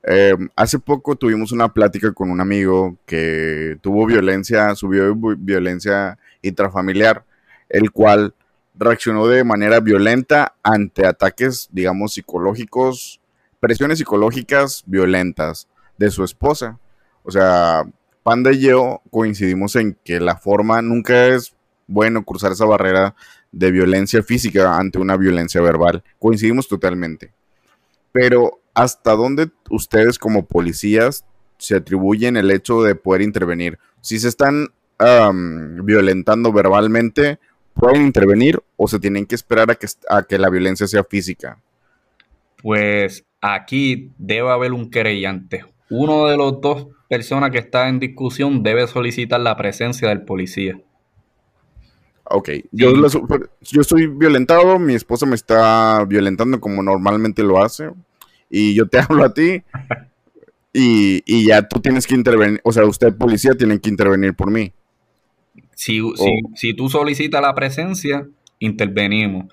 [0.03, 7.25] Eh, hace poco tuvimos una plática con un amigo que tuvo violencia, subió violencia intrafamiliar,
[7.67, 8.33] el cual
[8.75, 13.19] reaccionó de manera violenta ante ataques, digamos, psicológicos,
[13.59, 16.79] presiones psicológicas violentas de su esposa.
[17.23, 17.83] O sea,
[18.23, 21.53] Panda y yo coincidimos en que la forma nunca es
[21.87, 23.15] bueno cruzar esa barrera
[23.51, 26.03] de violencia física ante una violencia verbal.
[26.19, 27.33] Coincidimos totalmente.
[28.11, 31.25] Pero ¿hasta dónde ustedes como policías
[31.57, 33.79] se atribuyen el hecho de poder intervenir?
[34.01, 34.67] Si se están
[35.83, 37.39] violentando verbalmente,
[37.73, 41.61] ¿pueden intervenir o se tienen que esperar a que, a que la violencia sea física?
[42.61, 45.65] Pues aquí debe haber un querellante.
[45.89, 50.79] Uno de los dos personas que está en discusión debe solicitar la presencia del policía.
[52.31, 52.93] Ok, yo,
[53.61, 57.89] yo estoy violentado, mi esposa me está violentando como normalmente lo hace,
[58.49, 59.63] y yo te hablo a ti,
[60.73, 64.71] y, ya tú tienes que intervenir, o sea, usted policía tiene que intervenir por mí.
[65.75, 66.01] Si,
[66.55, 68.27] si, tú solicitas la presencia,
[68.59, 69.45] intervenimos.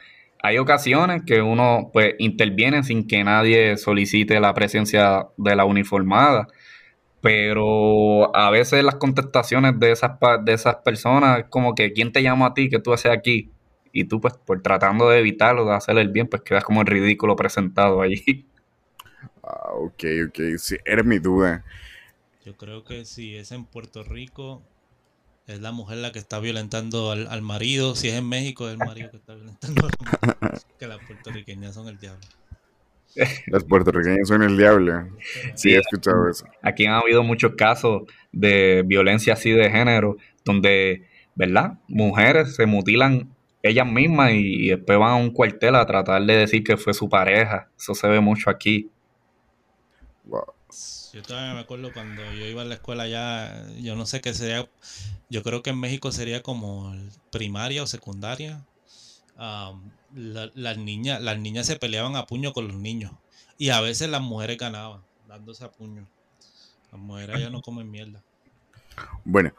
[0.42, 6.48] Hay ocasiones que uno pues interviene sin que nadie solicite la presencia de la uniformada
[7.26, 10.12] pero a veces las contestaciones de esas,
[10.44, 12.68] de esas personas es como que ¿quién te llama a ti?
[12.68, 13.50] que tú haces aquí?
[13.92, 16.86] Y tú pues por tratando de evitarlo, de hacer el bien, pues quedas como el
[16.86, 18.46] ridículo presentado allí.
[19.42, 21.64] Ah, ok, ok, sí, era mi duda.
[22.44, 24.62] Yo creo que si es en Puerto Rico,
[25.46, 27.94] es la mujer la que está violentando al, marido.
[27.94, 29.90] Si es en México, es el marido que está violentando a
[30.26, 32.20] la Que las puertorriqueñas son el diablo.
[33.46, 35.08] Las puertorriqueñas son el diablo.
[35.54, 36.46] Sí, he escuchado eso.
[36.62, 38.02] Aquí han habido muchos casos
[38.32, 41.78] de violencia así de género, donde, ¿verdad?
[41.88, 43.30] Mujeres se mutilan
[43.62, 47.08] ellas mismas y, después van a un cuartel a tratar de decir que fue su
[47.08, 47.68] pareja.
[47.78, 48.90] Eso se ve mucho aquí.
[51.12, 54.34] Yo todavía me acuerdo cuando yo iba a la escuela ya, yo no sé qué
[54.34, 54.68] sería,
[55.30, 56.94] yo creo que en México sería como
[57.30, 58.64] primaria o secundaria.
[60.14, 63.12] las, niñas, las niñas se peleaban a puño con los niños
[63.58, 66.06] y a veces las mujeres ganaban dándose a puño.
[66.90, 68.22] Las mujeres ya no comen mierda.
[69.24, 69.52] Bueno,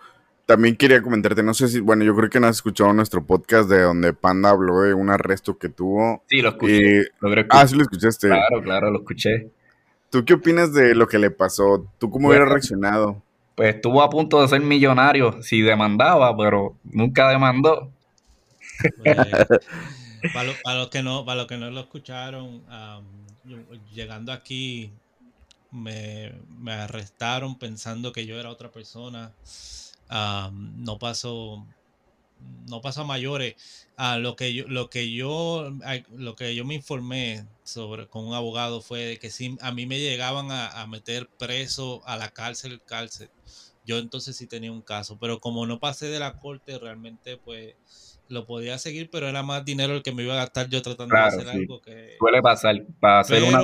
[0.46, 3.70] también quería comentarte, no sé si, bueno, yo creo que no has escuchado nuestro podcast
[3.70, 6.24] de donde Panda habló de un arresto que tuvo.
[6.28, 7.06] Sí, lo escuché.
[7.50, 8.28] ah, sí lo escuchaste.
[8.28, 9.52] Claro, claro, lo escuché.
[10.10, 11.86] ¿Tú qué opinas de lo que le pasó?
[11.98, 13.22] ¿Tú cómo hubieras reaccionado?
[13.56, 17.92] Pues estuvo a punto de ser millonario si demandaba, pero nunca demandó.
[19.04, 19.18] Pues,
[20.64, 22.64] para, los que no, para los que no lo escucharon,
[23.94, 24.92] llegando aquí
[25.72, 26.34] me,
[26.68, 29.32] arrestaron pensando que yo era otra persona.
[30.10, 31.66] no pasó
[32.70, 33.56] no pasó a mayores.
[33.96, 35.72] a lo que yo, lo que yo,
[36.16, 39.86] lo que yo me informé sobre con un abogado fue de que si a mí
[39.86, 43.30] me llegaban a, meter preso a la cárcel, cárcel,
[43.86, 45.18] yo entonces sí tenía un caso.
[45.20, 47.76] Pero como no pasé de la corte, realmente pues
[48.30, 51.16] lo podía seguir, pero era más dinero el que me iba a gastar yo tratando
[51.16, 52.16] de hacer algo que.
[52.20, 52.76] Suele pasar.
[53.00, 53.62] Para hacer una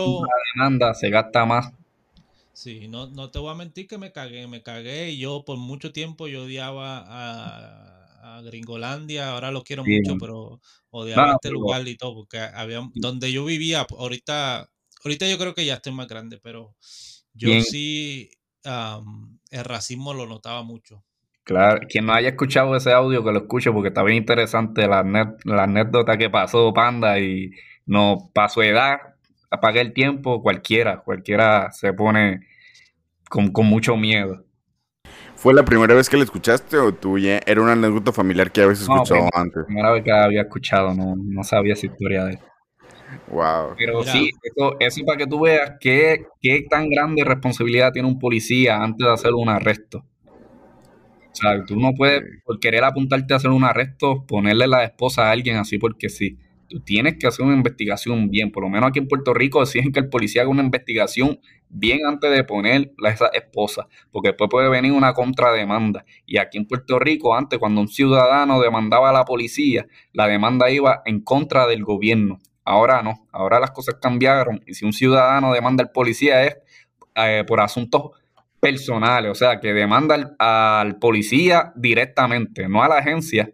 [0.56, 1.74] demanda se gasta más
[2.54, 5.58] Sí, no, no te voy a mentir que me cagué, me cagué y yo por
[5.58, 8.03] mucho tiempo yo odiaba a,
[8.44, 13.46] Gringolandia, ahora lo quiero mucho, pero odiaba este lugar y todo, porque había donde yo
[13.46, 14.70] vivía, ahorita,
[15.04, 16.76] ahorita yo creo que ya estoy más grande, pero
[17.34, 18.30] yo sí
[18.64, 21.04] el racismo lo notaba mucho.
[21.44, 25.04] Claro, quien no haya escuchado ese audio, que lo escuche porque está bien interesante la,
[25.44, 27.52] la anécdota que pasó Panda y
[27.86, 28.98] no pasó edad,
[29.50, 32.48] apaga el tiempo, cualquiera, cualquiera se pone
[33.30, 34.46] con, mucho miedo.
[35.44, 38.62] ¿Fue la primera vez que le escuchaste o tú ya era una anécdota familiar que
[38.62, 39.58] habías escuchado antes?
[39.58, 42.40] La primera vez que había escuchado, no, no sabía esa historia de él.
[43.28, 43.76] Wow.
[43.78, 48.20] Pero sí, eso, eso para que tú veas qué, qué tan grande responsabilidad tiene un
[48.20, 50.06] policía antes de hacer un arresto.
[51.30, 55.28] O sea, tú no puedes, por querer apuntarte a hacer un arresto, ponerle la esposa
[55.28, 56.38] a alguien así porque sí
[56.68, 58.52] tú tienes que hacer una investigación bien.
[58.52, 61.40] Por lo menos aquí en Puerto Rico exigen que el policía haga una investigación
[61.70, 66.06] bien antes de poner a esa esposa, porque después puede venir una contrademanda.
[66.26, 70.70] Y aquí en Puerto Rico, antes, cuando un ciudadano demandaba a la policía, la demanda
[70.70, 72.40] iba en contra del gobierno.
[72.66, 74.62] Ahora no, ahora las cosas cambiaron.
[74.66, 76.58] Y si un ciudadano demanda al policía es
[77.16, 78.12] eh, por asuntos
[78.60, 83.52] personales, o sea, que demanda al, al policía directamente, no a la agencia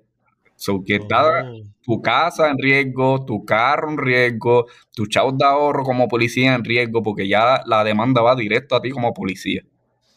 [0.60, 1.64] So, que está oh.
[1.82, 6.66] tu casa en riesgo, tu carro en riesgo, tu chavos de ahorro como policía en
[6.66, 9.64] riesgo, porque ya la demanda va directo a ti como policía.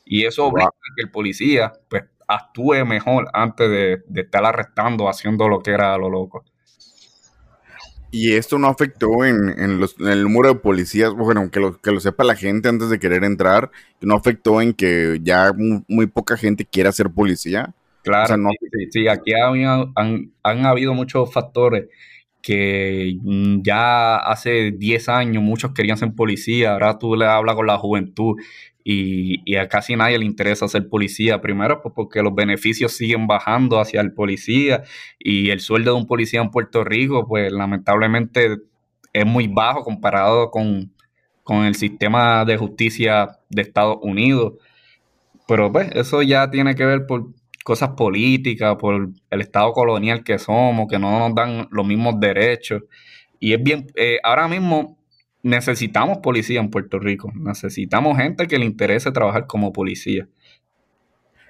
[0.04, 5.48] Y eso obliga a que el policía pues, actúe mejor antes de, estar arrestando, haciendo
[5.48, 6.44] lo que era lo loco.
[8.10, 12.24] Y esto no afectó en, el número de policías, bueno, que lo, que lo sepa
[12.24, 13.70] la gente antes de querer entrar,
[14.00, 15.52] no afectó en que ya
[15.86, 17.72] muy poca gente quiera ser policía.
[18.02, 18.36] Claro,
[18.90, 19.92] sí, aquí han,
[20.42, 21.88] han, habido muchos factores
[22.42, 27.66] que mm, ya hace 10 años muchos querían ser policía, ahora tú le hablas con
[27.66, 28.36] la juventud
[28.84, 31.40] y, a casi nadie le interesa ser policía.
[31.40, 34.82] Primero, pues porque los beneficios siguen bajando hacia el policía
[35.18, 38.58] y el sueldo de un policía en Puerto Rico, pues lamentablemente
[39.12, 40.92] es muy bajo comparado con,
[41.44, 44.54] con el sistema de justicia de Estados Unidos.
[45.46, 47.28] Pero pues eso ya tiene que ver por
[47.62, 52.82] cosas políticas, por el Estado colonial que somos, que no nos dan los mismos derechos.
[53.38, 54.98] Y es bien, eh, ahora mismo
[55.42, 60.28] necesitamos policía en Puerto Rico, necesitamos gente que le interese trabajar como policía.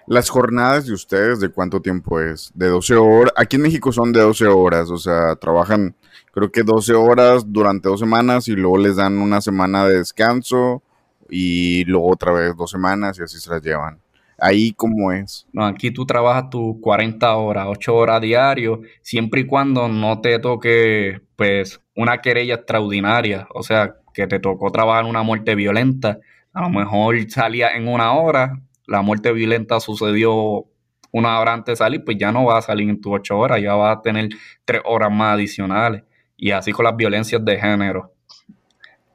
[0.07, 2.51] Las jornadas de ustedes, ¿de cuánto tiempo es?
[2.55, 3.33] De 12 horas.
[3.37, 5.95] Aquí en México son de 12 horas, o sea, trabajan
[6.33, 10.83] creo que 12 horas durante dos semanas y luego les dan una semana de descanso
[11.29, 14.01] y luego otra vez dos semanas y así se las llevan
[14.43, 15.47] ahí cómo es.
[15.53, 20.39] No, aquí tú trabajas tus 40 horas, 8 horas diario, siempre y cuando no te
[20.41, 26.19] toque pues una querella extraordinaria, o sea, que te tocó trabajar una muerte violenta,
[26.53, 30.67] a lo mejor salía en una hora, la muerte violenta sucedió
[31.13, 33.63] una hora antes de salir, pues ya no va a salir en tus 8 horas,
[33.63, 34.31] ya va a tener
[34.65, 36.03] 3 horas más adicionales.
[36.37, 38.12] Y así con las violencias de género.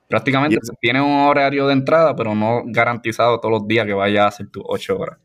[0.07, 4.27] Prácticamente tiene un horario de entrada, pero no garantizado todos los días que vaya a
[4.27, 5.17] hacer tus ocho horas.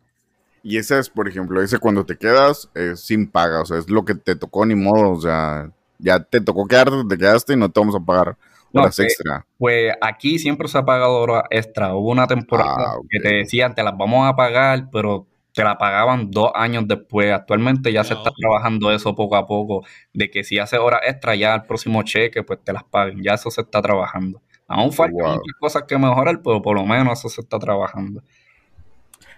[0.65, 3.91] Y ese es, por ejemplo, ese cuando te quedas es sin paga, o sea, es
[3.91, 7.57] lo que te tocó ni modo, o sea, ya te tocó quedarte, te quedaste y
[7.57, 8.37] no te vamos a pagar
[8.73, 9.47] horas pues, extra.
[9.59, 11.95] Pues aquí siempre se ha pagado horas extra.
[11.95, 15.79] Hubo una temporada ah, que te decían, te las vamos a pagar, pero te la
[15.79, 17.33] pagaban dos años después.
[17.33, 21.35] Actualmente ya se está trabajando eso poco a poco, de que si haces horas extra
[21.35, 23.23] ya el próximo cheque, pues te las paguen.
[23.23, 24.41] Ya eso se está trabajando.
[24.73, 28.23] Aún faltan muchas cosas que mejorar, pero por lo menos eso se está trabajando.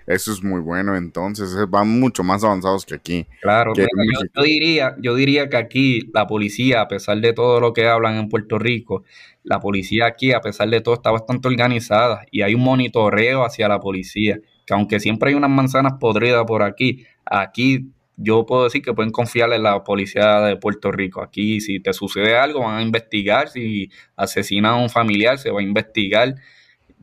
[0.06, 3.26] Eso es muy bueno, entonces eh, van mucho más avanzados que aquí.
[3.40, 7.88] Claro, yo, diría, yo diría que aquí la policía, a pesar de todo lo que
[7.88, 9.02] hablan en Puerto Rico,
[9.42, 13.66] la policía aquí, a pesar de todo, está bastante organizada y hay un monitoreo hacia
[13.66, 18.82] la policía, que aunque siempre hay unas manzanas podridas por aquí, aquí yo puedo decir
[18.82, 21.22] que pueden confiar en la policía de Puerto Rico.
[21.22, 25.60] Aquí si te sucede algo van a investigar, si asesinan a un familiar se va
[25.60, 26.34] a investigar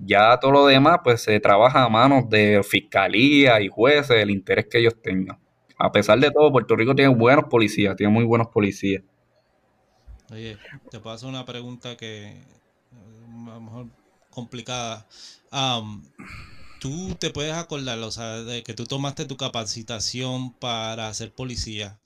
[0.04, 4.68] ya todo lo demás, pues se trabaja a manos de fiscalía y jueces, el interés
[4.68, 5.40] que ellos tengan.
[5.78, 9.04] A pesar de todo, Puerto Rico tiene buenos policías, tiene muy buenos policías.
[10.32, 10.58] Oye,
[10.90, 12.44] te paso una pregunta que eh,
[13.48, 13.88] a lo mejor
[14.30, 15.08] complicada.
[16.82, 22.00] Tú te puedes acordar, o sea, de que tú tomaste tu capacitación para ser policía.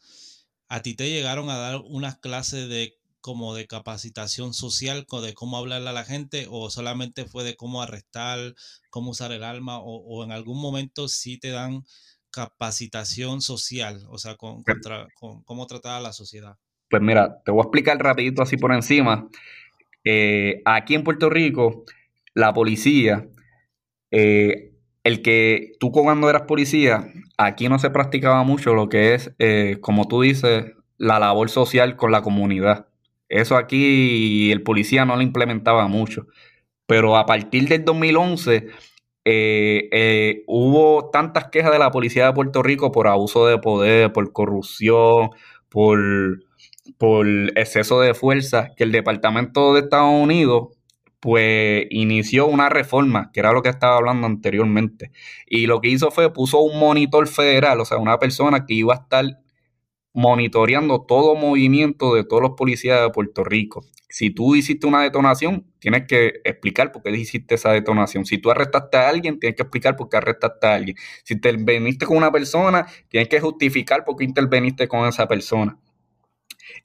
[0.68, 5.58] ¿A ti te llegaron a dar unas clases de como de capacitación social, de cómo
[5.58, 8.38] hablarle a la gente, o solamente fue de cómo arrestar,
[8.90, 11.84] cómo usar el arma, o, en algún momento sí te dan
[12.30, 14.62] capacitación social, o sea, con,
[15.46, 16.58] cómo tratar a la sociedad?
[16.90, 19.30] Pues mira, te voy a explicar rapidito así por encima.
[20.04, 21.86] Eh, aquí en Puerto Rico,
[22.34, 23.28] la policía,
[24.12, 24.72] eh,
[25.04, 29.78] el que tú cuando eras policía, aquí no se practicaba mucho lo que es, eh,
[29.82, 32.88] como tú dices, la labor social con la comunidad.
[33.30, 36.28] Eso aquí el policía no lo implementaba mucho.
[36.88, 38.68] Pero a partir del 2011
[39.26, 44.32] eh, hubo tantas quejas de la policía de Puerto Rico por abuso de poder, por
[44.32, 45.32] corrupción,
[45.70, 46.00] por,
[46.98, 47.28] por
[47.58, 50.75] exceso de fuerza, que el Departamento de Estados Unidos
[51.26, 55.12] pues inició una reforma, que era lo que estaba hablando anteriormente.
[55.48, 58.94] Y lo que hizo fue puso un monitor federal, o sea, una persona que iba
[58.94, 59.26] a estar
[60.14, 63.84] monitoreando todo movimiento de todos los policías de Puerto Rico.
[64.08, 68.28] Si tú hiciste una detonación, tienes que explicar por qué hiciste esa detonación.
[68.28, 70.96] Si tú arrestaste a alguien, tienes que explicar por qué arrestaste a alguien.
[71.24, 75.80] Si interveniste con una persona, tienes que justificar por qué interveniste con esa persona.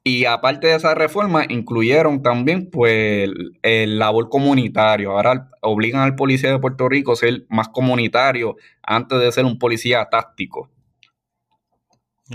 [0.02, 3.28] Y aparte de esa reforma, incluyeron también pues
[3.62, 5.12] el, labor comunitario.
[5.12, 9.58] Ahora obligan al policía de Puerto Rico a ser más comunitario antes de ser un
[9.58, 10.70] policía táctico.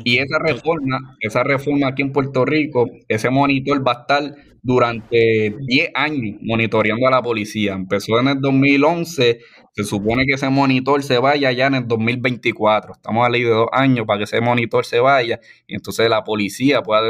[0.03, 5.55] Y esa reforma, esa reforma aquí en Puerto Rico, ese monitor va a estar durante
[5.59, 7.73] 10 años monitoreando a la policía.
[7.73, 9.39] Empezó en el 2011,
[9.73, 12.93] se supone que ese monitor se vaya ya en el 2024.
[12.93, 16.23] Estamos a ley de dos años para que ese monitor se vaya y entonces la
[16.23, 17.03] policía pueda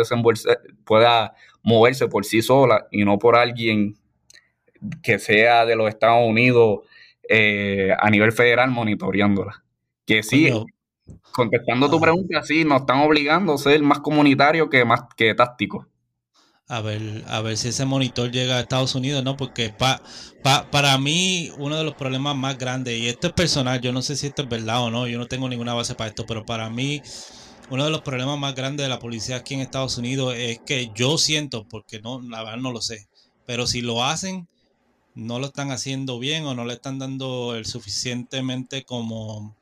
[0.84, 1.34] pueda
[1.64, 3.96] moverse por sí sola y no por alguien
[5.02, 6.80] que sea de los Estados Unidos
[7.30, 9.64] eh, a nivel federal monitoreándola.
[10.06, 10.52] Que sí,
[11.32, 15.88] Contestando tu pregunta, sí, nos están obligando a ser más comunitario que más que táctico.
[16.68, 19.38] A ver, a ver si ese monitor llega a Estados Unidos, ¿no?
[19.38, 20.02] Porque pa,
[20.72, 24.16] para mí uno de los problemas más grandes, y esto es personal, yo no sé
[24.16, 26.70] si esto es verdad o no, yo no tengo ninguna base para esto, pero para
[26.72, 27.04] mí
[27.70, 30.90] uno de los problemas más grandes de la policía aquí en Estados Unidos es que
[30.96, 33.08] yo siento, porque no, la verdad no lo sé,
[33.46, 34.48] pero si lo hacen,
[35.14, 39.56] no lo están haciendo bien o no le están dando el suficientemente como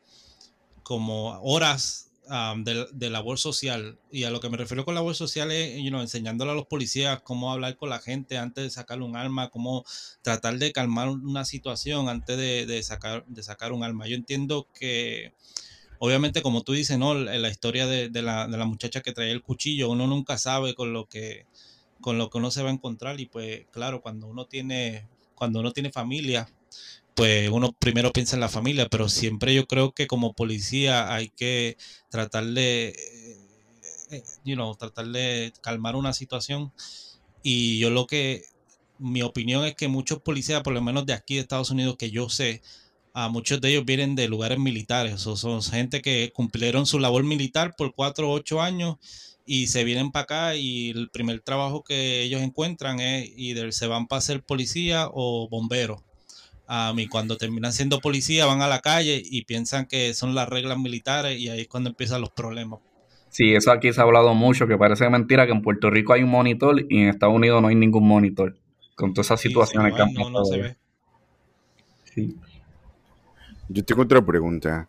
[0.84, 2.11] como horas
[2.57, 3.97] de, labor social.
[4.11, 6.67] Y a lo que me refiero con labor social es you know, enseñándole a los
[6.67, 9.86] policías cómo hablar con la gente antes de sacarle un arma, cómo
[10.21, 14.07] tratar de calmar una situación antes de, sacar, de sacar un arma.
[14.07, 15.34] Yo entiendo que,
[15.99, 17.13] obviamente, como tú dices, ¿no?
[17.13, 20.93] La, historia de, la, de la muchacha que traía el cuchillo, uno nunca sabe con
[20.93, 21.45] lo que
[22.01, 25.61] con lo que uno se va a encontrar y pues claro cuando uno tiene cuando
[25.61, 26.49] uno tiene familia
[27.16, 31.30] pues uno primero piensa en la familia, pero siempre yo creo que como policía hay
[31.30, 31.78] que
[32.09, 33.38] tratar de, eh,
[34.11, 36.74] eh, you tratar de calmar una situación.
[37.43, 38.45] Y yo lo que,
[38.99, 42.11] mi opinión es que muchos policías, por lo menos de aquí de Estados Unidos, que
[42.11, 42.61] yo sé,
[43.14, 47.76] a muchos de ellos vienen de lugares militares, son gente que cumplieron su labor militar
[47.78, 48.97] por cuatro o ocho años
[49.45, 53.88] y se vienen para acá y el primer trabajo que ellos encuentran es y se
[53.88, 56.03] van para ser policía o bombero
[56.68, 60.47] a mí cuando terminan siendo policía van a la calle y piensan que son las
[60.47, 62.80] reglas militares y ahí es cuando empiezan los problemas.
[63.30, 66.22] Sí, eso aquí se ha hablado mucho, que parece mentira que en Puerto Rico hay
[66.22, 68.55] un monitor y en Estados Unidos no hay ningún monitor.
[68.95, 70.43] Con todas esas situaciones que han pasado.
[73.70, 74.88] Yo tengo otra pregunta.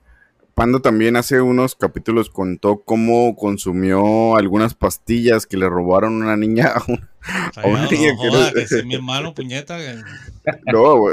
[0.55, 6.37] Pando también hace unos capítulos contó cómo consumió algunas pastillas que le robaron a una
[6.37, 6.75] niña
[7.57, 8.13] a, una niña
[8.53, 9.77] que, es mi hermano, puñeta.
[10.73, 11.07] No,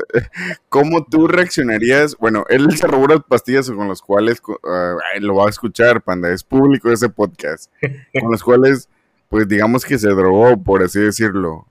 [0.70, 2.16] ¿Cómo tú reaccionarías?
[2.18, 6.32] Bueno, él se robó unas pastillas con las cuales ah, lo va a escuchar, Panda,
[6.32, 7.72] es público ese podcast,
[8.20, 8.90] con las cuales,
[9.28, 11.66] pues digamos que se drogó, por así decirlo.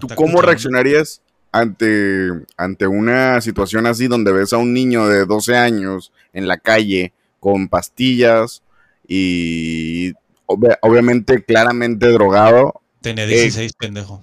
[0.00, 5.56] ¿Tú cómo reaccionarías ante, ante una situación así donde ves a un niño de 12
[5.56, 8.62] años en la calle con pastillas
[9.08, 10.12] y
[10.46, 12.80] obviamente claramente drogado?
[13.00, 14.22] Tiene 16, pendejo.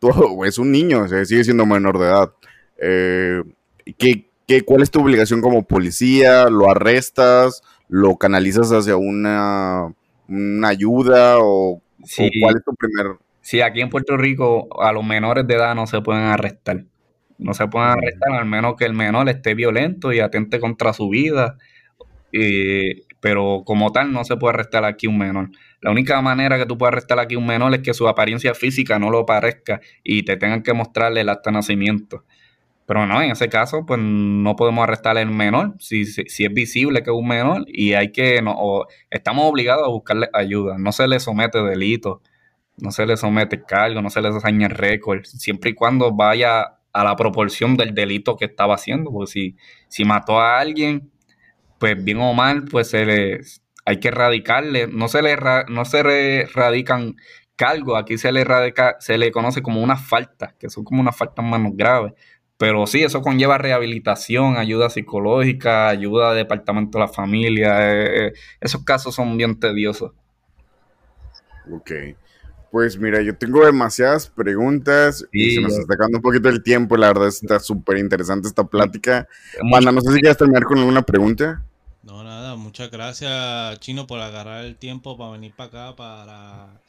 [0.46, 2.32] es un niño, sigue siendo menor de edad.
[2.78, 3.42] Eh,
[3.98, 6.48] ¿qué, qué, cuál es tu obligación como policía?
[6.48, 7.62] ¿Lo arrestas?
[7.88, 9.92] ¿Lo canalizas hacia una,
[10.28, 11.38] una ayuda?
[11.38, 11.82] ¿O,
[12.40, 13.16] cuál es tu primer...?
[13.42, 16.84] Sí, aquí en Puerto Rico a los menores de edad no se pueden arrestar.
[17.40, 21.08] No se pueden arrestar al menos que el menor esté violento y atente contra su
[21.08, 21.56] vida.
[22.32, 25.50] Eh, pero como tal no se puede arrestar aquí un menor.
[25.80, 28.98] La única manera que tú puedes arrestar aquí un menor es que su apariencia física
[28.98, 32.24] no lo parezca y te tengan que mostrarle el acta de nacimiento.
[32.86, 37.04] Pero no, en ese caso, pues no podemos arrestar al menor si, si, es visible
[37.04, 40.76] que es un menor y hay que, no, estamos obligados a buscarle ayuda.
[40.76, 42.20] No se le somete delito,
[42.78, 46.79] no se le somete cargo, no se le daña el récord, siempre y cuando vaya
[46.92, 49.10] a la proporción del delito que estaba haciendo.
[49.10, 49.56] Porque si,
[49.88, 51.10] si mató a alguien,
[51.78, 53.40] pues bien o mal, pues se le,
[53.84, 55.36] hay que erradicarle, no se le,
[55.68, 57.16] no se erradican
[57.56, 61.16] cargos, aquí se le, radica, se le conoce como una falta, que son como unas
[61.16, 62.12] faltas menos graves.
[62.56, 67.90] Pero sí, eso conlleva rehabilitación, ayuda psicológica, ayuda de departamento de la familia.
[67.90, 70.12] Eh, eh, esos casos son bien tediosos.
[71.72, 71.90] Ok.
[72.70, 76.96] Pues mira, yo tengo demasiadas preguntas y se nos está acabando un poquito el tiempo.
[76.96, 79.26] La verdad está súper interesante esta plática.
[79.62, 81.64] Manda, no sé si quieres terminar con alguna pregunta.
[82.02, 86.80] No, nada, muchas gracias, Chino, por agarrar el tiempo para venir para acá, para,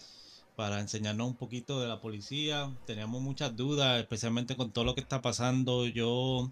[0.56, 2.72] para enseñarnos un poquito de la policía.
[2.86, 5.88] Teníamos muchas dudas, especialmente con todo lo que está pasando.
[5.88, 6.50] Yo,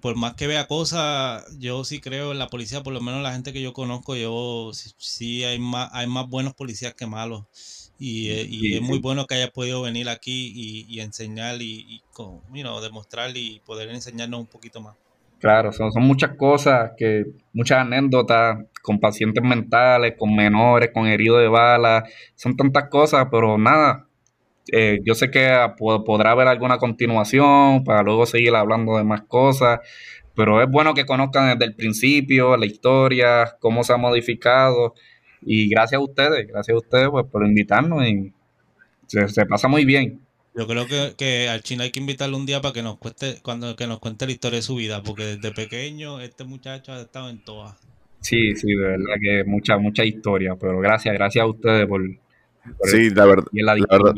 [0.00, 3.32] por más que vea cosas, yo sí creo en la policía, por lo menos la
[3.32, 7.44] gente que yo conozco, yo sí, hay, más, hay más buenos policías que malos.
[7.98, 10.52] Y, eh, es muy bueno que hayas podido venir aquí
[10.88, 12.02] y, enseñar y, y
[12.82, 14.96] demostrar y poder enseñarnos un poquito más.
[15.40, 21.40] Claro, son, son muchas cosas, que muchas anécdotas con pacientes mentales, con menores, con heridos
[21.40, 24.08] de bala, son tantas cosas, pero nada,
[24.72, 29.80] eh, yo sé que podrá haber alguna continuación para luego seguir hablando de más cosas,
[30.34, 34.94] pero es bueno que conozcan desde el principio la historia, cómo se ha modificado,
[35.42, 38.32] y gracias a ustedes, gracias a ustedes pues, por invitarnos y
[39.06, 40.20] se pasa muy bien.
[40.54, 43.38] Yo creo que, que, al chino hay que invitarle un día para que nos cueste,
[43.42, 47.00] cuando que nos cuente la historia de su vida, porque desde pequeño este muchacho ha
[47.00, 47.76] estado en todas.
[48.20, 52.02] Sí, sí, de verdad que mucha, mucha historia, pero gracias, gracias a ustedes por,
[52.82, 54.14] sí, la, verdad, la, verdad.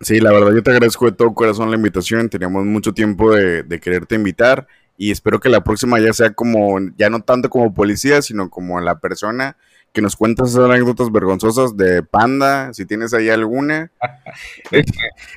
[0.00, 3.64] Sí, la verdad yo te agradezco de todo corazón la invitación, teníamos mucho tiempo de,
[3.64, 7.74] de quererte invitar y espero que la próxima ya sea como, ya no tanto como
[7.74, 9.56] policía, sino como la persona
[9.92, 13.90] que nos cuentas esas anécdotas vergonzosas de Panda, si tienes ahí alguna.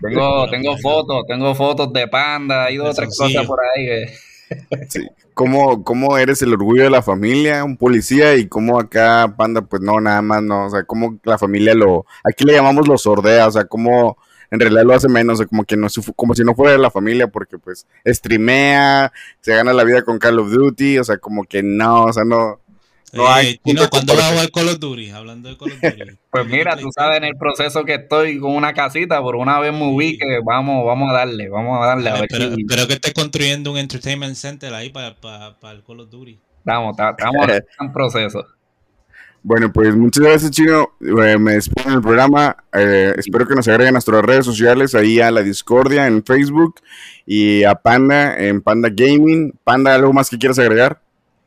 [0.01, 4.07] tengo, tengo fotos, tengo fotos de Panda, hay otras cosas por ahí.
[4.89, 5.07] sí.
[5.33, 9.81] ¿Cómo, ¿Cómo eres el orgullo de la familia, un policía, y cómo acá Panda, pues
[9.81, 13.47] no, nada más no, o sea, cómo la familia lo, aquí le llamamos los sordea,
[13.47, 14.17] o sea, cómo
[14.51, 16.77] en realidad lo hace menos, o sea, como que no, como si no fuera de
[16.77, 21.17] la familia, porque pues streamea, se gana la vida con Call of Duty, o sea,
[21.17, 22.59] como que no, o sea, no,
[23.13, 23.59] no hay.
[23.89, 25.09] ¿Cuándo va a jugar Call of Duty?
[25.11, 26.11] Hablando de Call of Duty.
[26.31, 29.73] pues mira, tú sabes en el proceso que estoy con una casita, por una vez
[29.73, 32.09] me vi que vamos, vamos a darle, vamos a darle.
[32.09, 36.09] a ver pero, que estés construyendo un entertainment center ahí para, para, el Call of
[36.09, 36.39] Duty.
[36.59, 37.47] Estamos, estamos
[37.79, 38.45] en proceso.
[39.43, 40.89] Bueno, pues muchas gracias, Chino.
[41.01, 42.55] Eh, me despido del programa.
[42.73, 46.75] Eh, espero que nos agreguen a nuestras redes sociales, ahí a la Discordia en Facebook
[47.25, 49.53] y a Panda en Panda Gaming.
[49.63, 51.01] Panda, ¿algo más que quieras agregar?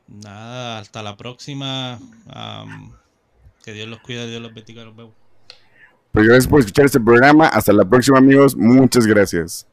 [0.07, 1.99] Nada, hasta la próxima.
[3.65, 5.15] que Dios los cuide, Dios los bendiga, los vemos.
[6.13, 7.49] Pues gracias por escuchar este programa.
[7.49, 8.57] Hasta la próxima, amigos.
[8.57, 9.67] Muchas gracias.